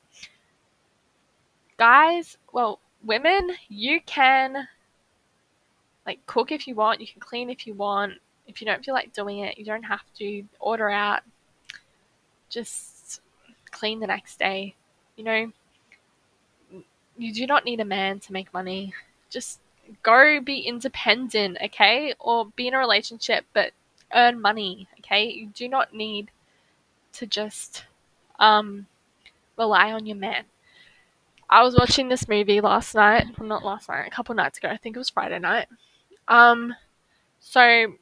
Guys, 1.81 2.37
well, 2.53 2.79
women, 3.03 3.53
you 3.71 4.03
can 4.05 4.69
like 6.05 6.19
cook 6.27 6.53
if 6.53 6.69
you 6.69 6.75
want, 6.75 7.01
you 7.01 7.07
can 7.07 7.23
clean 7.23 7.49
if 7.49 7.67
you 7.67 7.73
want. 7.73 8.13
If 8.47 8.61
you 8.61 8.67
don't 8.67 8.85
feel 8.85 8.93
like 8.93 9.15
doing 9.15 9.39
it, 9.39 9.57
you 9.57 9.65
don't 9.65 9.85
have 9.85 10.03
to 10.19 10.45
order 10.59 10.91
out. 10.91 11.23
Just 12.51 13.23
clean 13.71 13.99
the 14.01 14.09
next 14.09 14.39
day. 14.39 14.75
You 15.17 15.25
know, 15.25 15.53
you 17.17 17.33
do 17.33 17.47
not 17.47 17.65
need 17.65 17.81
a 17.81 17.87
man 17.87 18.21
to 18.21 18.33
make 18.35 18.53
money. 18.53 18.93
Just 19.31 19.59
go 20.03 20.39
be 20.39 20.61
independent, 20.61 21.57
okay? 21.65 22.13
Or 22.19 22.45
be 22.57 22.69
in 22.69 22.75
a 22.75 22.79
relationship 22.79 23.47
but 23.55 23.73
earn 24.15 24.39
money, 24.39 24.87
okay? 24.99 25.31
You 25.31 25.47
do 25.47 25.67
not 25.67 25.95
need 25.95 26.31
to 27.15 27.27
just 27.27 27.85
um 28.39 28.87
rely 29.57 29.93
on 29.93 30.05
your 30.05 30.19
man. 30.19 30.45
I 31.51 31.63
was 31.63 31.75
watching 31.77 32.09
this 32.09 32.29
movie 32.29 32.61
last 32.61 32.95
night, 32.95 33.27
well, 33.39 33.49
not 33.49 33.65
last 33.65 33.89
night, 33.89 34.07
a 34.07 34.11
couple 34.11 34.35
nights 34.35 34.59
ago. 34.59 34.69
I 34.69 34.77
think 34.79 34.97
it 34.97 34.99
was 35.01 35.11
Friday 35.11 35.39
night. 35.39 35.69
Um 36.29 36.75
so 37.41 37.95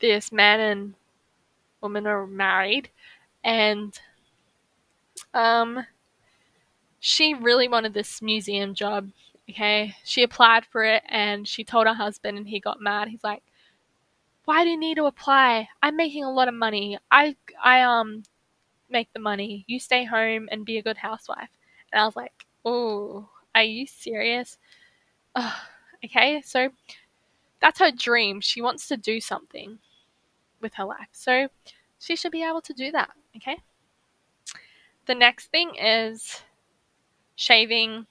this 0.00 0.32
man 0.32 0.60
and 0.60 0.94
woman 1.82 2.06
are 2.06 2.26
married, 2.26 2.90
and 3.44 3.98
um, 5.34 5.86
she 7.00 7.34
really 7.34 7.66
wanted 7.68 7.92
this 7.94 8.22
museum 8.22 8.72
job. 8.74 9.10
Okay, 9.50 9.96
she 10.04 10.22
applied 10.22 10.64
for 10.66 10.84
it, 10.84 11.02
and 11.08 11.48
she 11.48 11.64
told 11.64 11.86
her 11.86 11.94
husband, 11.94 12.36
and 12.38 12.48
he 12.48 12.60
got 12.60 12.80
mad. 12.80 13.08
He's 13.08 13.24
like, 13.24 13.42
"Why 14.46 14.64
do 14.64 14.70
you 14.70 14.76
need 14.76 14.96
to 14.96 15.04
apply? 15.04 15.68
I'm 15.80 15.94
making 15.96 16.24
a 16.24 16.32
lot 16.32 16.48
of 16.48 16.54
money. 16.54 16.98
I 17.08 17.36
I 17.62 17.82
um 17.82 18.24
make 18.90 19.12
the 19.12 19.20
money. 19.20 19.64
You 19.66 19.80
stay 19.80 20.04
home 20.04 20.48
and 20.50 20.64
be 20.64 20.78
a 20.78 20.82
good 20.82 20.98
housewife." 20.98 21.50
And 21.92 22.00
I 22.00 22.06
was 22.06 22.16
like, 22.16 22.46
"Oh, 22.64 23.28
are 23.54 23.62
you 23.62 23.86
serious?" 23.86 24.58
Ugh. 25.34 25.54
Okay, 26.04 26.40
so 26.42 26.70
that's 27.60 27.80
her 27.80 27.90
dream. 27.90 28.40
She 28.40 28.62
wants 28.62 28.86
to 28.88 28.96
do 28.96 29.20
something 29.20 29.78
with 30.60 30.74
her 30.74 30.84
life. 30.84 31.08
So 31.12 31.48
she 31.98 32.16
should 32.16 32.32
be 32.32 32.44
able 32.44 32.60
to 32.62 32.72
do 32.72 32.92
that, 32.92 33.10
okay? 33.36 33.58
The 35.06 35.14
next 35.14 35.46
thing 35.46 35.74
is 35.76 36.42
shaving. 37.34 38.06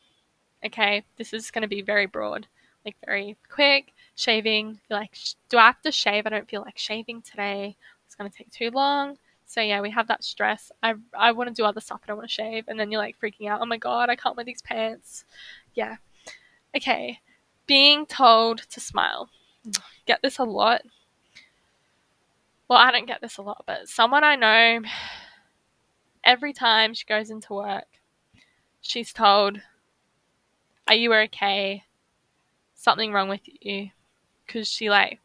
Okay, 0.65 1.03
this 1.17 1.33
is 1.33 1.51
going 1.51 1.61
to 1.61 1.67
be 1.67 1.81
very 1.81 2.07
broad, 2.07 2.47
like 2.85 2.95
very 3.05 3.37
quick. 3.49 3.93
Shaving, 4.15 4.79
like, 4.89 5.15
do 5.49 5.57
I 5.57 5.67
have 5.67 5.81
to 5.83 5.91
shave? 5.91 6.25
I 6.25 6.29
don't 6.29 6.49
feel 6.49 6.61
like 6.61 6.77
shaving 6.77 7.21
today. 7.21 7.77
It's 8.05 8.15
going 8.15 8.29
to 8.29 8.35
take 8.35 8.51
too 8.51 8.71
long. 8.71 9.17
So 9.47 9.61
yeah, 9.61 9.81
we 9.81 9.89
have 9.91 10.07
that 10.07 10.23
stress. 10.23 10.71
I 10.83 10.95
I 11.17 11.31
want 11.31 11.47
to 11.47 11.53
do 11.53 11.65
other 11.65 11.81
stuff. 11.81 12.01
I 12.03 12.07
don't 12.07 12.17
want 12.17 12.29
to 12.29 12.33
shave, 12.33 12.65
and 12.67 12.79
then 12.79 12.91
you're 12.91 13.01
like 13.01 13.19
freaking 13.19 13.49
out. 13.49 13.61
Oh 13.61 13.65
my 13.65 13.77
god, 13.77 14.09
I 14.09 14.15
can't 14.15 14.35
wear 14.35 14.45
these 14.45 14.61
pants. 14.61 15.25
Yeah. 15.73 15.97
Okay. 16.75 17.19
Being 17.65 18.05
told 18.05 18.59
to 18.69 18.79
smile. 18.79 19.29
Get 20.05 20.19
this 20.21 20.37
a 20.37 20.43
lot 20.43 20.81
well, 22.67 22.79
I 22.79 22.91
don't 22.91 23.07
get 23.07 23.21
this 23.21 23.37
a 23.37 23.41
lot, 23.41 23.63
but 23.65 23.87
someone 23.87 24.23
I 24.23 24.35
know, 24.35 24.81
every 26.23 26.51
time 26.51 26.93
she 26.93 27.05
goes 27.05 27.29
into 27.29 27.53
work, 27.53 27.87
she's 28.81 29.13
told, 29.13 29.61
Are 30.87 30.95
you 30.95 31.13
okay? 31.13 31.83
Something 32.75 33.13
wrong 33.13 33.29
with 33.29 33.41
you? 33.45 33.91
Because 34.45 34.67
she, 34.67 34.89
like, 34.89 35.19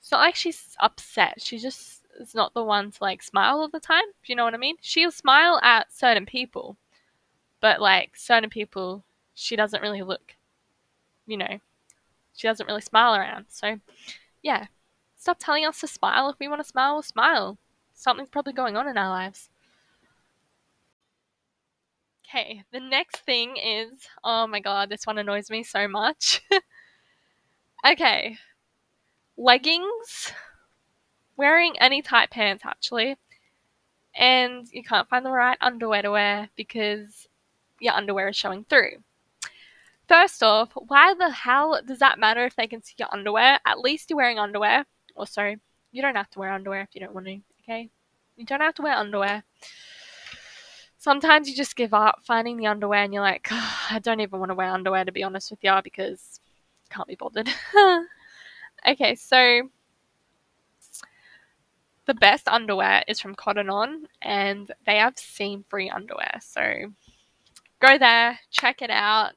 it's 0.00 0.10
not 0.10 0.20
like 0.20 0.34
she's 0.34 0.74
upset. 0.80 1.42
She 1.42 1.58
just 1.58 2.01
is 2.20 2.34
not 2.34 2.54
the 2.54 2.64
one 2.64 2.90
to, 2.92 2.98
like, 3.00 3.22
smile 3.22 3.60
all 3.60 3.68
the 3.68 3.80
time. 3.80 4.04
Do 4.24 4.32
you 4.32 4.36
know 4.36 4.44
what 4.44 4.54
I 4.54 4.58
mean? 4.58 4.76
She'll 4.80 5.10
smile 5.10 5.60
at 5.62 5.92
certain 5.92 6.26
people, 6.26 6.76
but, 7.60 7.80
like, 7.80 8.16
certain 8.16 8.50
people, 8.50 9.04
she 9.34 9.56
doesn't 9.56 9.82
really 9.82 10.02
look, 10.02 10.36
you 11.26 11.36
know, 11.36 11.60
she 12.34 12.48
doesn't 12.48 12.66
really 12.66 12.82
smile 12.82 13.14
around. 13.14 13.46
So, 13.48 13.80
yeah, 14.42 14.66
Stop 15.22 15.38
telling 15.38 15.64
us 15.64 15.78
to 15.78 15.86
smile. 15.86 16.30
If 16.30 16.40
we 16.40 16.48
want 16.48 16.62
to 16.62 16.68
smile, 16.68 16.94
we'll 16.94 17.02
smile. 17.02 17.56
Something's 17.94 18.28
probably 18.28 18.54
going 18.54 18.76
on 18.76 18.88
in 18.88 18.98
our 18.98 19.08
lives. 19.08 19.50
Okay, 22.28 22.64
the 22.72 22.80
next 22.80 23.18
thing 23.18 23.56
is 23.56 24.08
oh 24.24 24.48
my 24.48 24.58
god, 24.58 24.88
this 24.88 25.06
one 25.06 25.18
annoys 25.18 25.48
me 25.48 25.62
so 25.62 25.86
much. 25.86 26.42
okay, 27.86 28.36
leggings, 29.36 30.32
wearing 31.42 31.74
any 31.80 32.00
tight 32.02 32.30
pants 32.30 32.62
actually, 32.64 33.16
and 34.14 34.68
you 34.70 34.84
can't 34.84 35.08
find 35.08 35.26
the 35.26 35.30
right 35.32 35.58
underwear 35.60 36.02
to 36.02 36.12
wear 36.12 36.48
because 36.54 37.26
your 37.80 37.94
underwear 37.94 38.28
is 38.28 38.36
showing 38.36 38.64
through. 38.64 39.02
First 40.06 40.44
off, 40.44 40.70
why 40.74 41.14
the 41.14 41.30
hell 41.30 41.80
does 41.84 41.98
that 41.98 42.20
matter 42.20 42.44
if 42.44 42.54
they 42.54 42.68
can 42.68 42.80
see 42.84 42.94
your 42.96 43.08
underwear? 43.12 43.58
At 43.66 43.80
least 43.80 44.08
you're 44.08 44.18
wearing 44.18 44.38
underwear. 44.38 44.84
Or 45.16 45.26
sorry. 45.26 45.58
You 45.90 46.00
don't 46.00 46.14
have 46.14 46.30
to 46.30 46.38
wear 46.38 46.52
underwear 46.52 46.82
if 46.82 46.90
you 46.92 47.00
don't 47.00 47.14
want 47.14 47.26
to, 47.26 47.40
okay? 47.62 47.90
You 48.36 48.46
don't 48.46 48.60
have 48.60 48.74
to 48.76 48.82
wear 48.82 48.94
underwear. 48.94 49.42
Sometimes 50.98 51.48
you 51.48 51.56
just 51.56 51.74
give 51.74 51.92
up 51.92 52.20
finding 52.24 52.56
the 52.56 52.68
underwear 52.68 53.02
and 53.02 53.12
you're 53.12 53.22
like, 53.22 53.48
I 53.50 53.98
don't 54.00 54.20
even 54.20 54.38
want 54.38 54.50
to 54.50 54.54
wear 54.54 54.68
underwear 54.68 55.04
to 55.04 55.12
be 55.12 55.24
honest 55.24 55.50
with 55.50 55.64
you 55.64 55.76
because 55.82 56.38
can't 56.88 57.08
be 57.08 57.16
bothered. 57.16 57.50
okay, 58.88 59.16
so 59.16 59.62
the 62.06 62.14
best 62.14 62.48
underwear 62.48 63.04
is 63.06 63.20
from 63.20 63.34
Cotton 63.34 63.70
On 63.70 64.06
and 64.20 64.70
they 64.86 64.96
have 64.96 65.18
seam 65.18 65.64
free 65.68 65.88
underwear. 65.88 66.38
So 66.40 66.92
go 67.80 67.98
there, 67.98 68.38
check 68.50 68.82
it 68.82 68.90
out, 68.90 69.32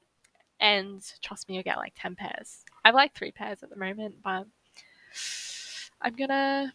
and 0.60 1.02
trust 1.22 1.48
me, 1.48 1.56
you'll 1.56 1.64
get 1.64 1.78
like 1.78 1.94
10 1.96 2.16
pairs. 2.16 2.64
I 2.84 2.90
have 2.90 2.96
like 2.96 3.14
three 3.14 3.32
pairs 3.32 3.62
at 3.64 3.70
the 3.70 3.76
moment, 3.76 4.16
but 4.24 4.46
I'm 6.02 6.16
gonna 6.16 6.74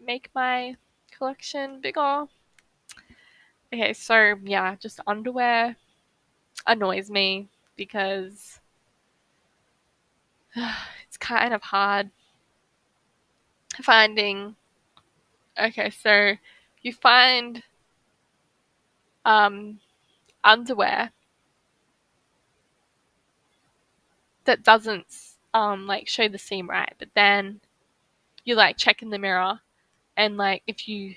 make 0.00 0.30
my 0.34 0.76
collection 1.16 1.80
bigger. 1.80 2.24
Okay, 3.72 3.92
so 3.92 4.34
yeah, 4.44 4.76
just 4.76 5.00
underwear 5.06 5.76
annoys 6.66 7.10
me 7.10 7.48
because 7.76 8.60
it's 10.56 11.16
kind 11.18 11.52
of 11.52 11.62
hard 11.62 12.10
finding. 13.82 14.56
Okay, 15.58 15.90
so 15.90 16.34
you 16.82 16.92
find 16.92 17.62
um, 19.24 19.80
underwear 20.42 21.10
that 24.44 24.62
doesn't 24.62 25.06
um, 25.54 25.86
like 25.86 26.08
show 26.08 26.28
the 26.28 26.38
seam 26.38 26.68
right, 26.68 26.92
but 26.98 27.08
then 27.14 27.60
you 28.44 28.54
like 28.54 28.76
check 28.76 29.02
in 29.02 29.10
the 29.10 29.18
mirror, 29.18 29.60
and 30.16 30.36
like 30.36 30.62
if 30.66 30.88
you 30.88 31.16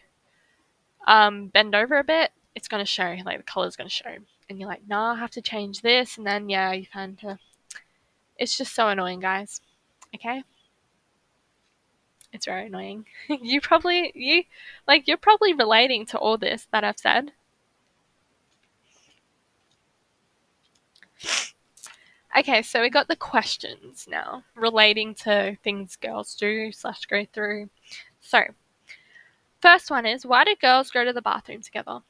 um, 1.08 1.48
bend 1.48 1.76
over 1.76 1.98
a 1.98 2.04
bit, 2.04 2.32
it's 2.56 2.68
gonna 2.68 2.86
show 2.86 3.16
like 3.26 3.38
the 3.38 3.44
color's 3.44 3.76
gonna 3.76 3.90
show, 3.90 4.16
and 4.50 4.60
you're 4.60 4.70
like, 4.70 4.88
nah, 4.88 5.14
I 5.14 5.16
have 5.20 5.32
to 5.32 5.42
change 5.42 5.82
this, 5.82 6.18
and 6.18 6.26
then 6.26 6.50
yeah, 6.50 6.72
you 6.72 6.86
find 6.92 7.20
her. 7.22 7.40
It's 8.38 8.58
just 8.58 8.74
so 8.76 8.88
annoying, 8.88 9.20
guys. 9.20 9.62
Okay. 10.16 10.44
It's 12.38 12.46
very 12.46 12.68
annoying. 12.68 13.08
you 13.28 13.60
probably 13.60 14.12
you 14.14 14.44
like 14.88 15.08
you're 15.08 15.18
probably 15.18 15.54
relating 15.54 16.06
to 16.08 16.20
all 16.20 16.38
this 16.38 16.68
that 16.72 16.84
I've 16.84 17.00
said. 17.00 17.32
Okay, 22.38 22.62
so 22.62 22.82
we 22.82 22.92
got 22.92 23.08
the 23.08 23.16
questions 23.16 24.06
now 24.08 24.44
relating 24.54 25.16
to 25.16 25.58
things 25.64 25.96
girls 25.96 26.36
do 26.36 26.72
slash 26.72 27.08
go 27.08 27.26
through. 27.34 27.72
So, 28.22 28.44
first 29.60 29.90
one 29.90 30.06
is 30.06 30.24
why 30.24 30.44
do 30.44 30.54
girls 30.62 30.92
go 30.92 31.04
to 31.04 31.14
the 31.14 31.24
bathroom 31.24 31.64
together? 31.64 32.02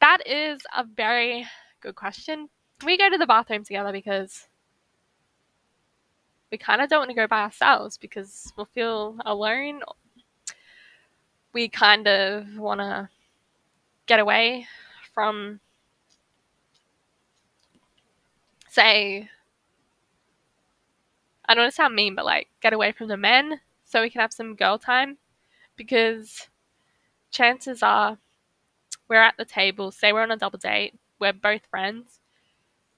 That 0.00 0.26
is 0.26 0.62
a 0.76 0.82
very 0.82 1.46
good 1.80 1.94
question. 1.94 2.48
We 2.84 2.98
go 2.98 3.08
to 3.08 3.18
the 3.18 3.26
bathroom 3.26 3.62
together 3.62 3.92
because 3.92 4.48
we 6.54 6.58
kind 6.58 6.80
of 6.80 6.88
don't 6.88 7.00
want 7.00 7.10
to 7.10 7.16
go 7.16 7.26
by 7.26 7.42
ourselves 7.42 7.98
because 7.98 8.52
we'll 8.56 8.64
feel 8.66 9.16
alone. 9.26 9.80
We 11.52 11.68
kind 11.68 12.06
of 12.06 12.56
want 12.56 12.78
to 12.78 13.08
get 14.06 14.20
away 14.20 14.68
from, 15.12 15.58
say, 18.68 19.28
I 21.44 21.54
don't 21.54 21.62
want 21.64 21.72
to 21.72 21.74
sound 21.74 21.96
mean, 21.96 22.14
but 22.14 22.24
like 22.24 22.46
get 22.62 22.72
away 22.72 22.92
from 22.92 23.08
the 23.08 23.16
men 23.16 23.58
so 23.84 24.02
we 24.02 24.10
can 24.10 24.20
have 24.20 24.32
some 24.32 24.54
girl 24.54 24.78
time 24.78 25.18
because 25.74 26.46
chances 27.32 27.82
are 27.82 28.16
we're 29.08 29.16
at 29.16 29.36
the 29.38 29.44
table, 29.44 29.90
say 29.90 30.12
we're 30.12 30.22
on 30.22 30.30
a 30.30 30.36
double 30.36 30.60
date, 30.60 30.94
we're 31.18 31.32
both 31.32 31.66
friends. 31.68 32.20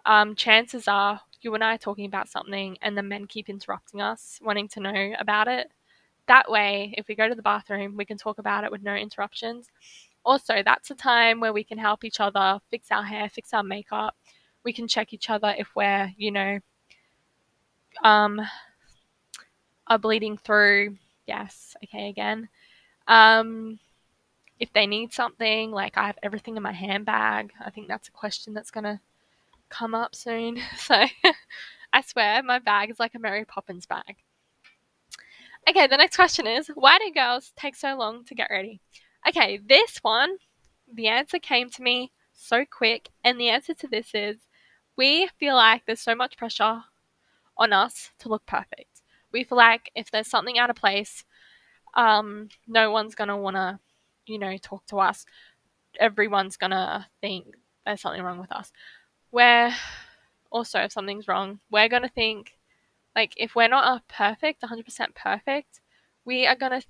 Um, 0.05 0.35
chances 0.35 0.87
are 0.87 1.23
you 1.43 1.55
and 1.55 1.65
I 1.65 1.75
are 1.75 1.79
talking 1.79 2.07
about 2.07 2.29
something 2.29 2.77
and 2.83 2.97
the 2.97 3.03
men 3.03 3.27
keep 3.27 3.49
interrupting 3.49 4.01
us, 4.01 4.39
wanting 4.43 4.69
to 4.69 4.81
know 4.81 5.13
about 5.19 5.49
it. 5.49 5.71
That 6.27 6.51
way, 6.51 6.95
if 6.97 7.09
we 7.09 7.15
go 7.15 7.29
to 7.29 7.35
the 7.35 7.43
bathroom, 7.43 7.97
we 7.97 8.05
can 8.05 8.19
talk 8.19 8.39
about 8.39 8.65
it 8.65 8.71
with 8.71 8.83
no 8.83 8.95
interruptions. 8.95 9.69
Also, 10.25 10.63
that's 10.65 10.91
a 10.91 10.95
time 10.95 11.41
where 11.41 11.53
we 11.53 11.63
can 11.63 11.79
help 11.79 12.05
each 12.05 12.21
other 12.21 12.59
fix 12.71 12.91
our 12.91 13.05
hair, 13.05 13.29
fix 13.29 13.55
our 13.55 13.63
makeup. 13.63 14.17
We 14.65 14.73
can 14.73 14.89
check 14.89 15.13
each 15.13 15.31
other 15.31 15.55
if 15.57 15.69
we're, 15.77 16.13
you 16.17 16.33
know, 16.33 16.59
um, 18.03 18.41
are 19.87 19.99
bleeding 19.99 20.37
through. 20.37 20.97
Yes, 21.27 21.77
okay, 21.85 22.09
again. 22.09 22.49
Um, 23.07 23.79
if 24.59 24.73
they 24.73 24.87
need 24.87 25.13
something, 25.13 25.71
like 25.71 25.97
I 25.97 26.07
have 26.07 26.19
everything 26.23 26.57
in 26.57 26.63
my 26.63 26.73
handbag. 26.73 27.53
I 27.65 27.71
think 27.71 27.89
that's 27.89 28.09
a 28.09 28.13
question 28.13 28.55
that's 28.55 28.71
gonna 28.71 29.01
come 29.69 29.95
up 29.95 30.15
soon. 30.15 30.59
So 30.79 31.05
I 31.93 32.03
swear 32.03 32.43
my 32.43 32.59
bag 32.59 32.91
is 32.91 33.01
like 33.01 33.15
a 33.15 33.19
Mary 33.19 33.45
Poppins 33.45 33.87
bag. 33.87 34.17
Okay, 35.69 35.87
the 35.87 35.97
next 35.97 36.17
question 36.17 36.47
is 36.47 36.69
why 36.69 36.99
do 36.99 37.13
girls 37.13 37.53
take 37.57 37.75
so 37.75 37.97
long 37.97 38.25
to 38.27 38.35
get 38.35 38.51
ready? 38.51 38.81
Okay, 39.29 39.59
this 39.67 39.99
one, 40.03 40.37
the 40.93 41.09
answer 41.09 41.39
came 41.39 41.71
to 41.71 41.83
me 41.83 42.13
so 42.33 42.65
quick, 42.71 43.09
and 43.25 43.41
the 43.41 43.49
answer 43.49 43.75
to 43.75 43.89
this 43.89 44.11
is 44.15 44.37
we 44.97 45.29
feel 45.39 45.57
like 45.57 45.83
there's 45.85 46.01
so 46.01 46.15
much 46.15 46.37
pressure 46.37 46.83
on 47.57 47.73
us 47.73 48.11
to 48.21 48.29
look 48.29 48.47
perfect. 48.47 49.03
We 49.33 49.45
feel 49.45 49.59
like 49.59 49.91
if 49.95 50.11
there's 50.11 50.29
something 50.29 50.59
out 50.59 50.71
of 50.71 50.77
place, 50.77 51.25
um, 51.95 52.49
no 52.69 52.91
one's 52.91 53.15
gonna 53.15 53.37
wanna, 53.37 53.81
you 54.27 54.39
know, 54.39 54.57
talk 54.59 54.87
to 54.87 54.99
us. 55.01 55.27
Everyone's 55.99 56.57
gonna 56.57 57.09
think 57.21 57.47
there's 57.85 58.01
something 58.01 58.23
wrong 58.23 58.39
with 58.39 58.53
us. 58.53 58.71
Where 59.37 59.69
oh, 59.69 59.77
also, 60.51 60.79
if 60.81 60.93
something's 60.93 61.29
wrong, 61.29 61.61
we're 61.71 61.91
gonna 61.91 62.09
think, 62.09 62.57
like, 63.15 63.35
if 63.37 63.55
we're 63.55 63.69
not 63.69 64.09
perfect, 64.09 64.63
100% 64.63 65.15
perfect, 65.15 65.81
we 66.25 66.47
are 66.47 66.57
gonna 66.57 66.81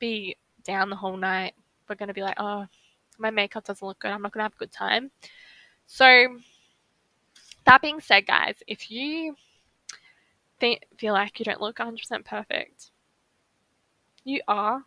be 0.00 0.36
down 0.64 0.90
the 0.90 0.96
whole 0.96 1.16
night. 1.16 1.54
We're 1.88 1.94
gonna 1.94 2.12
be 2.12 2.24
like, 2.24 2.40
oh, 2.40 2.66
my 3.20 3.30
makeup 3.30 3.62
doesn't 3.62 3.86
look 3.86 4.00
good. 4.00 4.10
I'm 4.10 4.20
not 4.20 4.32
gonna 4.32 4.42
have 4.42 4.54
a 4.54 4.58
good 4.58 4.72
time. 4.72 5.12
So, 5.86 6.38
that 7.66 7.80
being 7.80 8.00
said, 8.00 8.26
guys, 8.26 8.56
if 8.66 8.90
you 8.90 9.36
think, 10.58 10.82
feel 10.98 11.12
like 11.12 11.38
you 11.38 11.44
don't 11.44 11.60
look 11.60 11.78
100% 11.78 12.24
perfect, 12.24 12.90
you 14.24 14.40
are, 14.48 14.82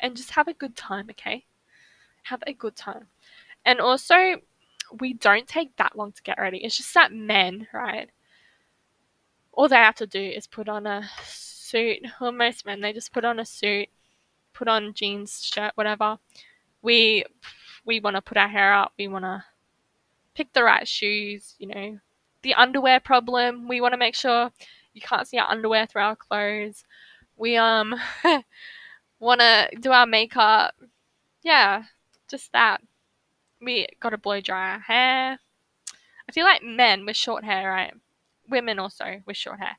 and 0.00 0.14
just 0.14 0.32
have 0.32 0.48
a 0.48 0.52
good 0.52 0.76
time, 0.76 1.06
okay? 1.12 1.46
Have 2.24 2.42
a 2.46 2.52
good 2.52 2.76
time. 2.76 3.06
And 3.64 3.80
also, 3.80 4.42
we 5.00 5.14
don't 5.14 5.46
take 5.46 5.76
that 5.76 5.96
long 5.96 6.12
to 6.12 6.22
get 6.22 6.38
ready. 6.38 6.58
It's 6.58 6.76
just 6.76 6.94
that 6.94 7.12
men, 7.12 7.66
right? 7.72 8.10
All 9.52 9.68
they 9.68 9.76
have 9.76 9.96
to 9.96 10.06
do 10.06 10.20
is 10.20 10.46
put 10.46 10.68
on 10.68 10.86
a 10.86 11.08
suit. 11.24 11.98
Well, 12.20 12.32
most 12.32 12.64
men, 12.66 12.80
they 12.80 12.92
just 12.92 13.12
put 13.12 13.24
on 13.24 13.38
a 13.38 13.44
suit, 13.44 13.88
put 14.52 14.68
on 14.68 14.94
jeans, 14.94 15.42
shirt, 15.42 15.72
whatever. 15.74 16.18
We 16.82 17.24
we 17.84 18.00
want 18.00 18.16
to 18.16 18.22
put 18.22 18.36
our 18.36 18.48
hair 18.48 18.74
up. 18.74 18.92
We 18.98 19.08
want 19.08 19.24
to 19.24 19.44
pick 20.34 20.52
the 20.52 20.62
right 20.62 20.86
shoes. 20.86 21.54
You 21.58 21.68
know, 21.68 21.98
the 22.42 22.54
underwear 22.54 23.00
problem. 23.00 23.68
We 23.68 23.80
want 23.80 23.92
to 23.92 23.98
make 23.98 24.14
sure 24.14 24.50
you 24.94 25.00
can't 25.00 25.26
see 25.26 25.38
our 25.38 25.50
underwear 25.50 25.86
through 25.86 26.02
our 26.02 26.16
clothes. 26.16 26.84
We 27.36 27.56
um 27.56 27.94
want 29.20 29.40
to 29.40 29.68
do 29.80 29.90
our 29.92 30.06
makeup. 30.06 30.74
Yeah, 31.42 31.84
just 32.28 32.52
that 32.52 32.80
we 33.60 33.86
got 34.00 34.10
to 34.10 34.18
blow 34.18 34.40
dry 34.40 34.72
our 34.72 34.80
hair. 34.80 35.38
I 36.28 36.32
feel 36.32 36.44
like 36.44 36.62
men 36.62 37.04
with 37.06 37.16
short 37.16 37.44
hair, 37.44 37.68
right? 37.68 37.94
Women 38.48 38.78
also 38.78 39.22
with 39.26 39.36
short 39.36 39.60
hair. 39.60 39.76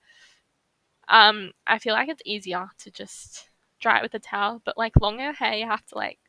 Um, 1.07 1.51
I 1.65 1.79
feel 1.79 1.93
like 1.93 2.09
it's 2.09 2.21
easier 2.25 2.69
to 2.79 2.91
just 2.91 3.49
dry 3.79 3.97
it 3.97 4.03
with 4.03 4.13
a 4.13 4.19
towel, 4.19 4.61
but 4.63 4.77
like 4.77 4.99
longer 4.99 5.31
hair, 5.33 5.53
you 5.53 5.65
have 5.65 5.85
to 5.87 5.95
like 5.95 6.19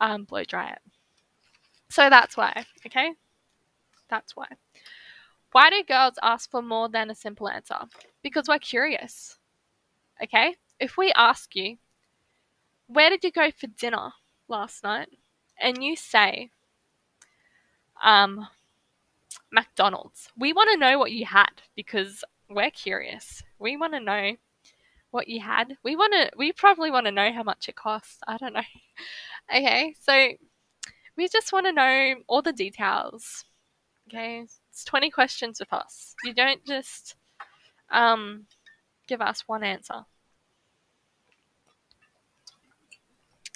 um 0.00 0.24
blow 0.24 0.44
dry 0.44 0.70
it. 0.70 0.82
So 1.88 2.10
that's 2.10 2.36
why, 2.36 2.64
okay? 2.86 3.12
That's 4.08 4.36
why. 4.36 4.48
Why 5.52 5.70
do 5.70 5.82
girls 5.84 6.18
ask 6.22 6.50
for 6.50 6.62
more 6.62 6.88
than 6.88 7.10
a 7.10 7.14
simple 7.14 7.48
answer? 7.48 7.76
Because 8.22 8.48
we're 8.48 8.58
curious. 8.58 9.38
Okay? 10.22 10.56
If 10.80 10.96
we 10.96 11.12
ask 11.14 11.54
you, 11.54 11.76
where 12.88 13.10
did 13.10 13.22
you 13.22 13.30
go 13.30 13.50
for 13.50 13.68
dinner 13.68 14.10
last 14.48 14.82
night? 14.82 15.08
And 15.60 15.82
you 15.82 15.94
say, 15.94 16.50
um, 18.02 18.46
McDonald's. 19.52 20.28
We 20.36 20.52
want 20.52 20.70
to 20.70 20.76
know 20.76 20.98
what 20.98 21.12
you 21.12 21.26
had 21.26 21.62
because 21.76 22.24
we're 22.50 22.70
curious. 22.70 23.42
We 23.58 23.76
want 23.76 23.94
to 23.94 24.00
know 24.00 24.32
what 25.10 25.28
you 25.28 25.40
had. 25.40 25.76
We 25.82 25.96
want 25.96 26.12
to. 26.14 26.30
We 26.36 26.52
probably 26.52 26.90
want 26.90 27.06
to 27.06 27.12
know 27.12 27.32
how 27.32 27.42
much 27.42 27.68
it 27.68 27.76
costs. 27.76 28.18
I 28.26 28.36
don't 28.36 28.52
know. 28.52 28.60
okay, 29.54 29.94
so 30.00 30.30
we 31.16 31.28
just 31.28 31.52
want 31.52 31.66
to 31.66 31.72
know 31.72 32.16
all 32.26 32.42
the 32.42 32.52
details. 32.52 33.44
Okay, 34.08 34.40
it's 34.40 34.84
twenty 34.84 35.10
questions 35.10 35.60
with 35.60 35.72
us. 35.72 36.14
You 36.24 36.34
don't 36.34 36.64
just 36.66 37.14
um 37.90 38.46
give 39.06 39.20
us 39.20 39.44
one 39.46 39.62
answer. 39.62 40.04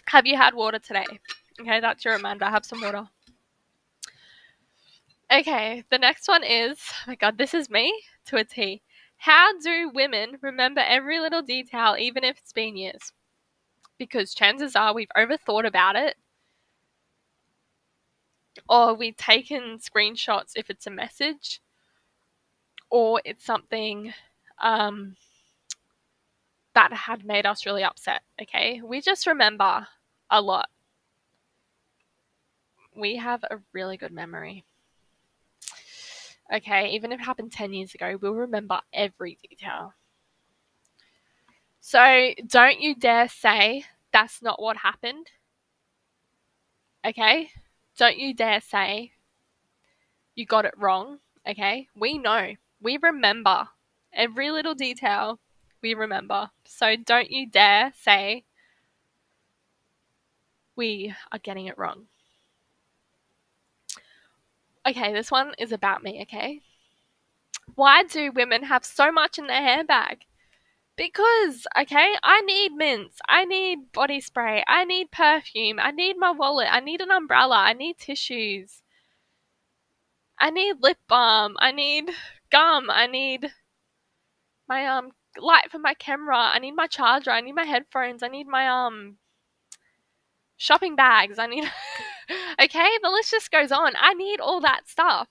Have 0.07 0.27
you 0.27 0.37
had 0.37 0.55
water 0.55 0.79
today? 0.79 1.05
Okay, 1.61 1.81
that's 1.81 2.05
your 2.05 2.15
reminder. 2.15 2.47
Have 2.47 2.65
some 2.65 2.81
water. 2.81 3.09
Okay, 5.33 5.85
the 5.91 5.99
next 5.99 6.29
one 6.29 6.45
is 6.45 6.79
oh 6.93 7.05
my 7.07 7.15
god, 7.15 7.39
this 7.39 7.55
is 7.55 7.71
me 7.71 8.03
to 8.27 8.37
a 8.37 8.45
T. 8.45 8.83
How 9.17 9.59
do 9.59 9.89
women 9.89 10.37
remember 10.43 10.83
every 10.83 11.19
little 11.19 11.41
detail, 11.43 11.97
even 11.99 12.25
if 12.25 12.37
it's 12.39 12.53
been 12.53 12.77
years? 12.77 13.13
Because 13.99 14.35
chances 14.35 14.77
are 14.77 14.95
we've 14.95 15.09
overthought 15.17 15.67
about 15.67 15.97
it, 15.97 16.17
or 18.69 18.95
we've 18.95 19.17
taken 19.17 19.79
screenshots 19.79 20.53
if 20.57 20.71
it's 20.71 20.87
a 20.87 20.91
message, 20.91 21.61
or 22.91 23.21
it's 23.25 23.45
something 23.45 24.13
um, 24.61 25.15
that 26.75 26.93
had 26.93 27.25
made 27.25 27.45
us 27.47 27.67
really 27.67 27.83
upset. 27.85 28.23
Okay, 28.41 28.81
we 28.83 29.01
just 29.01 29.27
remember 29.27 29.87
a 30.31 30.41
lot. 30.41 30.69
We 32.95 33.17
have 33.17 33.45
a 33.51 33.63
really 33.73 33.97
good 33.97 34.13
memory. 34.13 34.67
Okay, 36.53 36.91
even 36.91 37.13
if 37.13 37.21
it 37.21 37.25
happened 37.25 37.53
10 37.53 37.75
years 37.75 37.95
ago, 37.95 38.19
we'll 38.21 38.33
remember 38.33 38.81
every 38.93 39.39
detail. 39.49 39.93
So 41.81 42.33
don't 42.47 42.81
you 42.81 42.95
dare 42.95 43.29
say 43.29 43.85
that's 44.13 44.43
not 44.43 44.61
what 44.61 44.79
happened. 44.79 45.27
Okay? 47.07 47.51
Don't 47.97 48.19
you 48.19 48.35
dare 48.35 48.61
say 48.61 49.13
you 50.35 50.47
got 50.47 50.65
it 50.65 50.75
wrong. 50.77 51.19
Okay? 51.49 51.89
We 51.95 52.19
know. 52.19 52.55
We 52.81 52.99
remember 53.01 53.69
every 54.13 54.51
little 54.51 54.75
detail. 54.75 55.39
We 55.83 55.95
remember. 55.95 56.51
So 56.65 56.97
don't 56.97 57.31
you 57.31 57.49
dare 57.49 57.93
say 58.01 58.45
we 60.77 61.15
are 61.33 61.39
getting 61.39 61.67
it 61.67 61.79
wrong. 61.79 62.07
Okay, 64.89 65.13
this 65.13 65.31
one 65.31 65.53
is 65.59 65.71
about 65.71 66.03
me, 66.03 66.23
okay? 66.23 66.63
Why 67.75 68.05
do 68.05 68.33
women 68.33 68.63
have 68.63 68.87
so 68.87 69.13
much 69.13 69.39
in 69.39 69.47
their 69.47 69.61
handbag? 69.61 70.25
Because, 70.97 71.67
okay, 71.79 72.15
I 72.23 72.41
need 72.41 72.73
mints, 72.73 73.19
I 73.29 73.45
need 73.45 73.93
body 73.93 74.21
spray, 74.21 74.65
I 74.67 74.85
need 74.85 75.11
perfume, 75.11 75.79
I 75.79 75.91
need 75.91 76.17
my 76.17 76.31
wallet, 76.31 76.69
I 76.71 76.81
need 76.81 77.03
an 77.03 77.11
umbrella, 77.11 77.57
I 77.57 77.75
need 77.75 77.99
tissues, 77.99 78.83
I 80.41 80.51
need 80.51 80.77
lip 80.81 80.99
balm, 81.07 81.57
I 81.59 81.71
need 81.71 82.11
gum, 82.51 82.89
I 82.91 83.07
need 83.07 83.53
my 84.67 84.87
um 84.87 85.11
light 85.37 85.71
for 85.71 85.79
my 85.79 85.95
camera, 85.95 86.39
I 86.39 86.59
need 86.61 86.73
my 86.73 86.87
charger, 86.87 87.31
I 87.31 87.43
need 87.43 87.55
my 87.55 87.65
headphones, 87.65 88.23
I 88.23 88.29
need 88.29 88.47
my 88.47 88.67
um 88.69 89.19
shopping 90.59 90.97
bags, 90.97 91.39
I 91.39 91.47
need 91.47 91.65
okay, 92.63 92.89
the 93.03 93.11
list 93.11 93.31
just 93.31 93.51
goes 93.51 93.73
on. 93.73 93.95
I 93.99 94.13
need 94.13 94.41
all 94.41 94.61
that 94.61 94.87
stuff. 94.87 95.29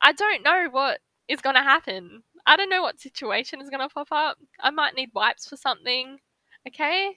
I 0.00 0.12
don't 0.12 0.44
know 0.44 0.68
what 0.70 1.00
is 1.26 1.40
going 1.40 1.56
to 1.56 1.62
happen. 1.62 2.22
I 2.46 2.56
don't 2.56 2.70
know 2.70 2.82
what 2.82 3.00
situation 3.00 3.60
is 3.60 3.68
going 3.68 3.86
to 3.86 3.92
pop 3.92 4.08
up. 4.12 4.38
I 4.60 4.70
might 4.70 4.94
need 4.94 5.10
wipes 5.12 5.48
for 5.48 5.56
something. 5.56 6.18
Okay? 6.66 7.16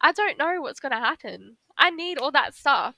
I 0.00 0.12
don't 0.12 0.38
know 0.38 0.60
what's 0.60 0.80
going 0.80 0.92
to 0.92 0.98
happen. 0.98 1.56
I 1.76 1.90
need 1.90 2.18
all 2.18 2.32
that 2.32 2.54
stuff. 2.54 2.94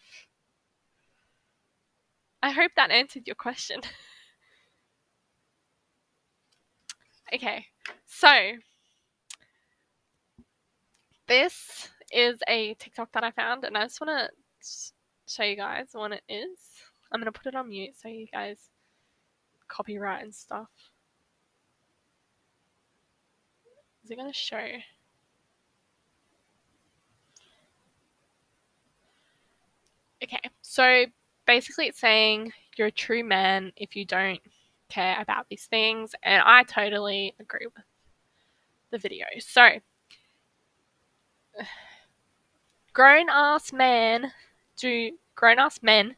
I 2.42 2.50
hope 2.50 2.72
that 2.76 2.90
answered 2.90 3.26
your 3.26 3.34
question. 3.34 3.80
okay, 7.34 7.66
so 8.06 8.52
this 11.26 11.88
is 12.12 12.38
a 12.48 12.74
TikTok 12.74 13.12
that 13.12 13.24
I 13.24 13.30
found, 13.30 13.64
and 13.64 13.76
I 13.76 13.84
just 13.84 14.00
want 14.00 14.30
to 14.30 14.30
show 15.26 15.42
you 15.42 15.56
guys 15.56 15.88
what 15.92 16.12
it 16.12 16.22
is. 16.28 16.58
I'm 17.12 17.20
going 17.20 17.32
to 17.32 17.38
put 17.38 17.46
it 17.46 17.54
on 17.54 17.68
mute 17.68 17.94
so 18.00 18.08
you 18.08 18.26
guys 18.32 18.58
copyright 19.68 20.22
and 20.22 20.34
stuff. 20.34 20.68
Is 24.04 24.10
it 24.10 24.16
going 24.16 24.30
to 24.30 24.38
show? 24.38 24.66
Okay, 30.22 30.40
so 30.62 31.04
basically 31.46 31.86
it's 31.86 32.00
saying 32.00 32.52
you're 32.76 32.88
a 32.88 32.92
true 32.92 33.22
man 33.22 33.72
if 33.76 33.94
you 33.94 34.04
don't 34.04 34.40
care 34.88 35.20
about 35.20 35.46
these 35.48 35.66
things, 35.66 36.14
and 36.22 36.42
I 36.44 36.62
totally 36.62 37.34
agree 37.38 37.66
with 37.66 37.84
the 38.90 38.98
video. 38.98 39.26
So, 39.40 39.68
grown 42.92 43.28
ass 43.30 43.72
man 43.72 44.32
do 44.76 45.12
grown 45.34 45.58
ass 45.58 45.80
men 45.82 46.16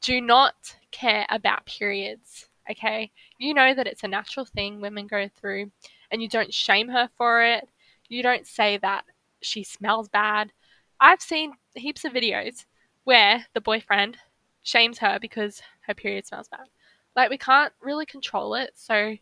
do 0.00 0.20
not 0.20 0.76
care 0.90 1.26
about 1.30 1.66
periods 1.66 2.48
okay? 2.70 3.10
You 3.38 3.54
know 3.54 3.74
that 3.74 3.86
it's 3.86 4.04
a 4.04 4.08
natural 4.08 4.46
thing 4.46 4.80
women 4.80 5.06
go 5.06 5.28
through, 5.28 5.70
and 6.10 6.22
you 6.22 6.28
don't 6.28 6.52
shame 6.52 6.88
her 6.88 7.08
for 7.16 7.42
it. 7.42 7.68
You 8.08 8.22
don't 8.22 8.46
say 8.46 8.78
that 8.78 9.04
she 9.40 9.64
smells 9.64 10.08
bad. 10.08 10.52
I've 11.00 11.22
seen 11.22 11.54
heaps 11.74 12.04
of 12.04 12.12
videos 12.12 12.64
where 13.04 13.46
the 13.54 13.60
boyfriend 13.60 14.18
shames 14.62 14.98
her 14.98 15.18
because 15.20 15.60
her 15.86 15.94
period 15.94 16.26
smells 16.26 16.48
bad. 16.48 16.68
Like, 17.16 17.30
we 17.30 17.38
can't 17.38 17.72
really 17.80 18.06
control 18.06 18.54
it, 18.54 18.72
so 18.74 19.16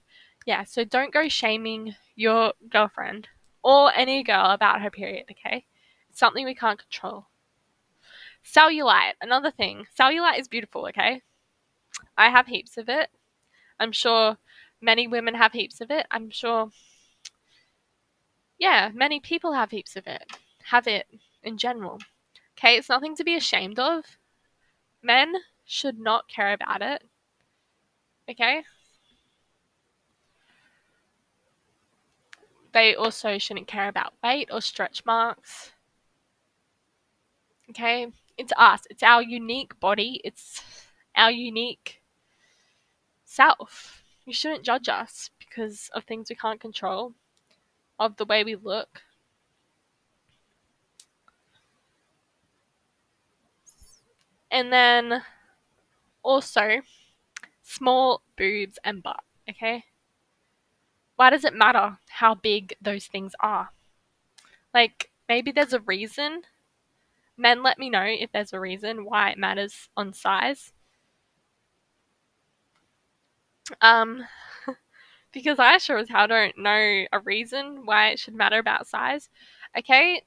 yeah, 0.46 0.64
so 0.64 0.84
don't 0.84 1.12
go 1.12 1.28
shaming 1.28 1.94
your 2.16 2.53
girlfriend 2.68 3.28
or 3.62 3.92
any 3.94 4.22
girl 4.22 4.46
about 4.46 4.80
her 4.80 4.90
period, 4.90 5.26
okay? 5.30 5.64
Something 6.13 6.45
we 6.45 6.55
can't 6.55 6.79
control. 6.79 7.27
Cellulite, 8.45 9.15
another 9.21 9.51
thing. 9.51 9.87
Cellulite 9.99 10.39
is 10.39 10.49
beautiful, 10.49 10.87
okay? 10.87 11.23
I 12.17 12.29
have 12.31 12.47
heaps 12.47 12.77
of 12.77 12.89
it. 12.89 13.11
I'm 13.79 13.93
sure 13.93 14.39
many 14.81 15.07
women 15.07 15.35
have 15.35 15.53
heaps 15.53 15.81
of 15.81 15.91
it. 15.91 16.07
I'm 16.11 16.31
sure, 16.31 16.71
yeah, 18.59 18.91
many 18.95 19.21
people 19.21 19.53
have 19.53 19.71
heaps 19.71 19.97
of 19.97 20.07
it, 20.07 20.25
have 20.65 20.87
it 20.87 21.07
in 21.43 21.59
general. 21.59 21.99
Okay, 22.59 22.77
it's 22.77 22.89
nothing 22.89 23.17
to 23.17 23.25
be 23.25 23.37
ashamed 23.37 23.79
of. 23.79 24.05
Men 25.03 25.35
should 25.65 25.99
not 25.99 26.29
care 26.29 26.53
about 26.53 26.83
it. 26.83 27.03
Okay? 28.29 28.63
They 32.73 32.95
also 32.95 33.39
shouldn't 33.39 33.67
care 33.67 33.89
about 33.89 34.15
weight 34.23 34.49
or 34.53 34.61
stretch 34.61 35.05
marks. 35.05 35.73
Okay? 37.71 38.09
It's 38.37 38.53
us. 38.57 38.83
It's 38.91 39.03
our 39.03 39.23
unique 39.23 39.79
body. 39.81 40.21
It's 40.25 40.62
our 41.16 41.31
unique 41.31 42.03
self. 43.25 44.03
You 44.27 44.33
shouldn't 44.33 44.64
judge 44.64 44.89
us 44.89 45.31
because 45.39 45.91
of 45.95 46.05
things 46.05 46.29
we 46.31 46.37
can't 46.37 46.61
control, 46.61 47.14
of 47.99 48.16
the 48.16 48.25
way 48.25 48.45
we 48.45 48.55
look. 48.55 49.03
And 54.51 54.73
then 54.73 55.23
also 56.23 56.83
small 57.62 58.23
boobs 58.37 58.79
and 58.85 59.03
butt, 59.03 59.23
okay? 59.49 59.85
Why 61.16 61.31
does 61.31 61.45
it 61.45 61.55
matter 61.55 61.99
how 62.09 62.35
big 62.35 62.75
those 62.81 63.07
things 63.07 63.33
are? 63.41 63.71
Like, 64.75 65.11
maybe 65.29 65.53
there's 65.53 65.73
a 65.73 65.81
reason. 65.81 66.43
Men, 67.41 67.62
let 67.62 67.78
me 67.78 67.88
know 67.88 68.05
if 68.05 68.30
there's 68.32 68.53
a 68.53 68.61
reason 68.61 69.07
why 69.07 69.30
it 69.30 69.38
matters 69.38 69.88
on 69.97 70.12
size. 70.12 70.74
Um, 73.80 74.26
because 75.32 75.59
I 75.59 75.78
sure 75.78 75.97
as 75.97 76.11
hell 76.11 76.28
don't 76.28 76.59
know 76.59 77.07
a 77.11 77.18
reason 77.24 77.86
why 77.86 78.11
it 78.11 78.18
should 78.18 78.34
matter 78.34 78.59
about 78.59 78.86
size. 78.86 79.30
Okay, 79.78 80.20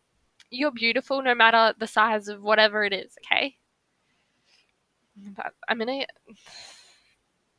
you're 0.50 0.72
beautiful 0.72 1.22
no 1.22 1.36
matter 1.36 1.76
the 1.78 1.86
size 1.86 2.30
of 2.30 2.42
whatever 2.42 2.84
it 2.84 2.94
is. 2.94 3.16
Okay, 3.28 3.58
but 5.16 5.54
I'm 5.70 5.78
gonna. 5.78 6.08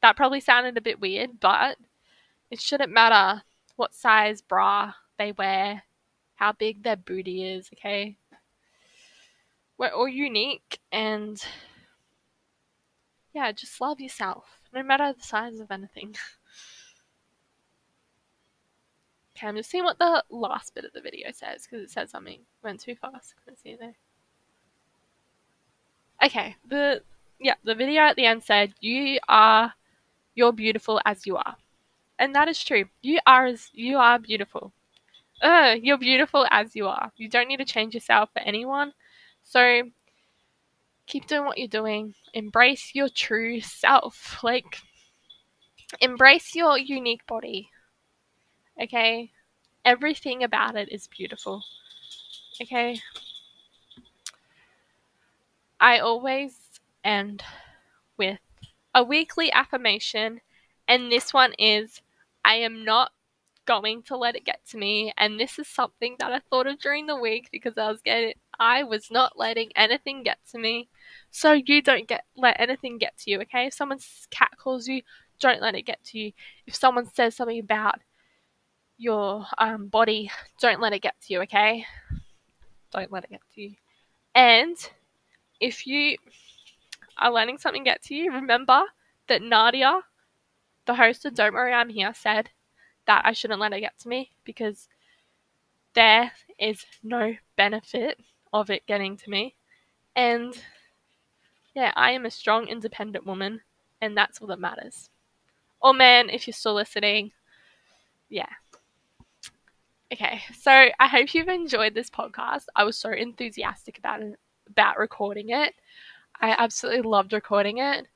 That 0.02 0.16
probably 0.16 0.40
sounded 0.40 0.76
a 0.76 0.80
bit 0.80 1.00
weird, 1.00 1.38
but 1.38 1.78
it 2.50 2.60
shouldn't 2.60 2.92
matter 2.92 3.40
what 3.76 3.94
size 3.94 4.42
bra 4.42 4.94
they 5.16 5.30
wear, 5.30 5.84
how 6.34 6.50
big 6.50 6.82
their 6.82 6.96
booty 6.96 7.44
is. 7.44 7.70
Okay, 7.74 8.16
we're 9.78 9.88
all 9.88 10.08
unique 10.08 10.78
and 10.92 11.42
yeah, 13.34 13.50
just 13.52 13.80
love 13.80 14.00
yourself, 14.00 14.60
no 14.72 14.82
matter 14.82 15.12
the 15.12 15.22
size 15.22 15.58
of 15.58 15.70
anything. 15.70 16.10
okay, 19.36 19.48
I'm 19.48 19.56
just 19.56 19.70
seeing 19.70 19.84
what 19.84 19.98
the 19.98 20.22
last 20.30 20.74
bit 20.74 20.84
of 20.84 20.92
the 20.92 21.00
video 21.00 21.30
says 21.32 21.64
because 21.64 21.82
it 21.82 21.90
said 21.90 22.10
something. 22.10 22.40
Went 22.62 22.80
too 22.80 22.94
fast. 22.94 23.34
Couldn't 23.44 23.58
see 23.58 23.70
it 23.70 23.80
there. 23.80 23.96
Okay, 26.24 26.54
the 26.68 27.02
yeah, 27.40 27.54
the 27.64 27.74
video 27.74 28.02
at 28.02 28.16
the 28.16 28.26
end 28.26 28.44
said 28.44 28.74
you 28.80 29.18
are 29.28 29.74
you're 30.36 30.52
beautiful 30.52 31.00
as 31.04 31.26
you 31.26 31.36
are. 31.36 31.56
And 32.18 32.34
that 32.36 32.48
is 32.48 32.62
true. 32.62 32.84
You 33.02 33.18
are 33.26 33.46
as 33.46 33.70
you 33.72 33.98
are 33.98 34.20
beautiful. 34.20 34.72
Uh, 35.42 35.74
you're 35.82 35.98
beautiful 35.98 36.46
as 36.50 36.76
you 36.76 36.86
are. 36.86 37.10
You 37.16 37.28
don't 37.28 37.48
need 37.48 37.56
to 37.56 37.64
change 37.64 37.94
yourself 37.94 38.30
for 38.32 38.38
anyone. 38.40 38.92
So 39.44 39.82
keep 41.06 41.26
doing 41.26 41.44
what 41.44 41.58
you're 41.58 41.68
doing. 41.68 42.14
Embrace 42.32 42.94
your 42.94 43.08
true 43.08 43.60
self. 43.60 44.42
Like, 44.42 44.80
embrace 46.00 46.54
your 46.54 46.78
unique 46.78 47.26
body. 47.26 47.70
Okay? 48.82 49.30
Everything 49.84 50.42
about 50.42 50.76
it 50.76 50.90
is 50.90 51.06
beautiful. 51.06 51.62
Okay? 52.60 53.00
I 55.80 55.98
always 55.98 56.56
end 57.04 57.42
with 58.16 58.38
a 58.94 59.04
weekly 59.04 59.52
affirmation, 59.52 60.40
and 60.88 61.12
this 61.12 61.34
one 61.34 61.52
is 61.58 62.00
I 62.44 62.54
am 62.56 62.84
not 62.84 63.12
going 63.66 64.02
to 64.04 64.16
let 64.16 64.36
it 64.36 64.44
get 64.44 64.60
to 64.68 64.78
me. 64.78 65.12
And 65.16 65.38
this 65.38 65.58
is 65.58 65.66
something 65.68 66.16
that 66.18 66.32
I 66.32 66.40
thought 66.50 66.66
of 66.66 66.78
during 66.78 67.06
the 67.06 67.16
week 67.16 67.48
because 67.50 67.76
I 67.76 67.90
was 67.90 68.00
getting, 68.02 68.34
I 68.58 68.82
was 68.82 69.10
not 69.10 69.38
letting 69.38 69.70
anything 69.76 70.22
get 70.22 70.38
to 70.52 70.58
me. 70.58 70.88
So 71.30 71.52
you 71.52 71.82
don't 71.82 72.08
get 72.08 72.24
let 72.36 72.60
anything 72.60 72.98
get 72.98 73.16
to 73.18 73.30
you, 73.30 73.40
okay? 73.42 73.66
If 73.66 73.74
someone's 73.74 74.26
cat 74.30 74.52
calls 74.58 74.86
you, 74.86 75.02
don't 75.40 75.60
let 75.60 75.74
it 75.74 75.82
get 75.82 76.02
to 76.04 76.18
you. 76.18 76.32
If 76.66 76.74
someone 76.74 77.06
says 77.06 77.34
something 77.34 77.58
about 77.58 78.00
your 78.96 79.46
um, 79.58 79.88
body, 79.88 80.30
don't 80.60 80.80
let 80.80 80.92
it 80.92 81.02
get 81.02 81.20
to 81.22 81.32
you, 81.32 81.42
okay? 81.42 81.86
Don't 82.92 83.12
let 83.12 83.24
it 83.24 83.30
get 83.30 83.40
to 83.54 83.60
you. 83.60 83.74
And 84.34 84.76
if 85.60 85.86
you 85.86 86.16
are 87.18 87.30
letting 87.30 87.58
something 87.58 87.84
get 87.84 88.02
to 88.04 88.14
you, 88.14 88.32
remember 88.32 88.82
that 89.28 89.42
Nadia, 89.42 90.00
the 90.86 90.94
host 90.94 91.24
of 91.24 91.34
Don't 91.34 91.54
Worry 91.54 91.72
I'm 91.72 91.88
Here, 91.88 92.12
said 92.14 92.50
that 93.06 93.22
I 93.24 93.32
shouldn't 93.32 93.60
let 93.60 93.72
it 93.72 93.80
get 93.80 93.98
to 94.00 94.08
me 94.08 94.30
because 94.44 94.88
there 95.94 96.32
is 96.58 96.84
no 97.02 97.34
benefit 97.56 98.18
of 98.54 98.70
it 98.70 98.86
getting 98.86 99.16
to 99.18 99.28
me. 99.28 99.56
And 100.16 100.56
yeah, 101.74 101.92
I 101.96 102.12
am 102.12 102.24
a 102.24 102.30
strong, 102.30 102.68
independent 102.68 103.26
woman, 103.26 103.60
and 104.00 104.16
that's 104.16 104.40
all 104.40 104.46
that 104.46 104.60
matters. 104.60 105.10
Or 105.82 105.92
man, 105.92 106.30
if 106.30 106.46
you're 106.46 106.54
still 106.54 106.74
listening, 106.74 107.32
yeah. 108.30 108.48
Okay, 110.12 110.42
so 110.56 110.70
I 110.70 111.08
hope 111.08 111.34
you've 111.34 111.48
enjoyed 111.48 111.94
this 111.94 112.08
podcast. 112.08 112.66
I 112.76 112.84
was 112.84 112.96
so 112.96 113.10
enthusiastic 113.10 113.98
about 113.98 114.22
it, 114.22 114.38
about 114.68 114.98
recording 114.98 115.50
it. 115.50 115.74
I 116.40 116.54
absolutely 116.56 117.02
loved 117.02 117.32
recording 117.32 117.78
it. 117.78 118.06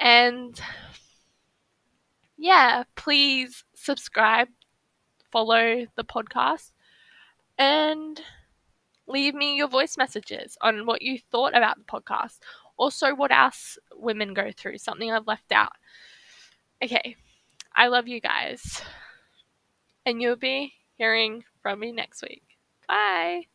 And 0.00 0.58
yeah, 2.36 2.84
please 2.94 3.64
subscribe, 3.74 4.48
follow 5.32 5.86
the 5.96 6.04
podcast, 6.04 6.70
and 7.58 8.22
leave 9.08 9.34
me 9.34 9.56
your 9.56 9.68
voice 9.68 9.96
messages 9.96 10.56
on 10.60 10.86
what 10.86 11.02
you 11.02 11.18
thought 11.30 11.56
about 11.56 11.78
the 11.78 11.84
podcast. 11.84 12.38
Also, 12.76 13.14
what 13.14 13.32
else 13.32 13.78
women 13.94 14.34
go 14.34 14.52
through, 14.52 14.78
something 14.78 15.10
I've 15.10 15.26
left 15.26 15.50
out. 15.50 15.72
Okay, 16.82 17.16
I 17.74 17.88
love 17.88 18.06
you 18.06 18.20
guys. 18.20 18.80
And 20.06 20.22
you'll 20.22 20.36
be 20.36 20.72
hearing 20.96 21.44
from 21.62 21.80
me 21.80 21.92
next 21.92 22.22
week. 22.22 22.42
Bye. 22.86 23.46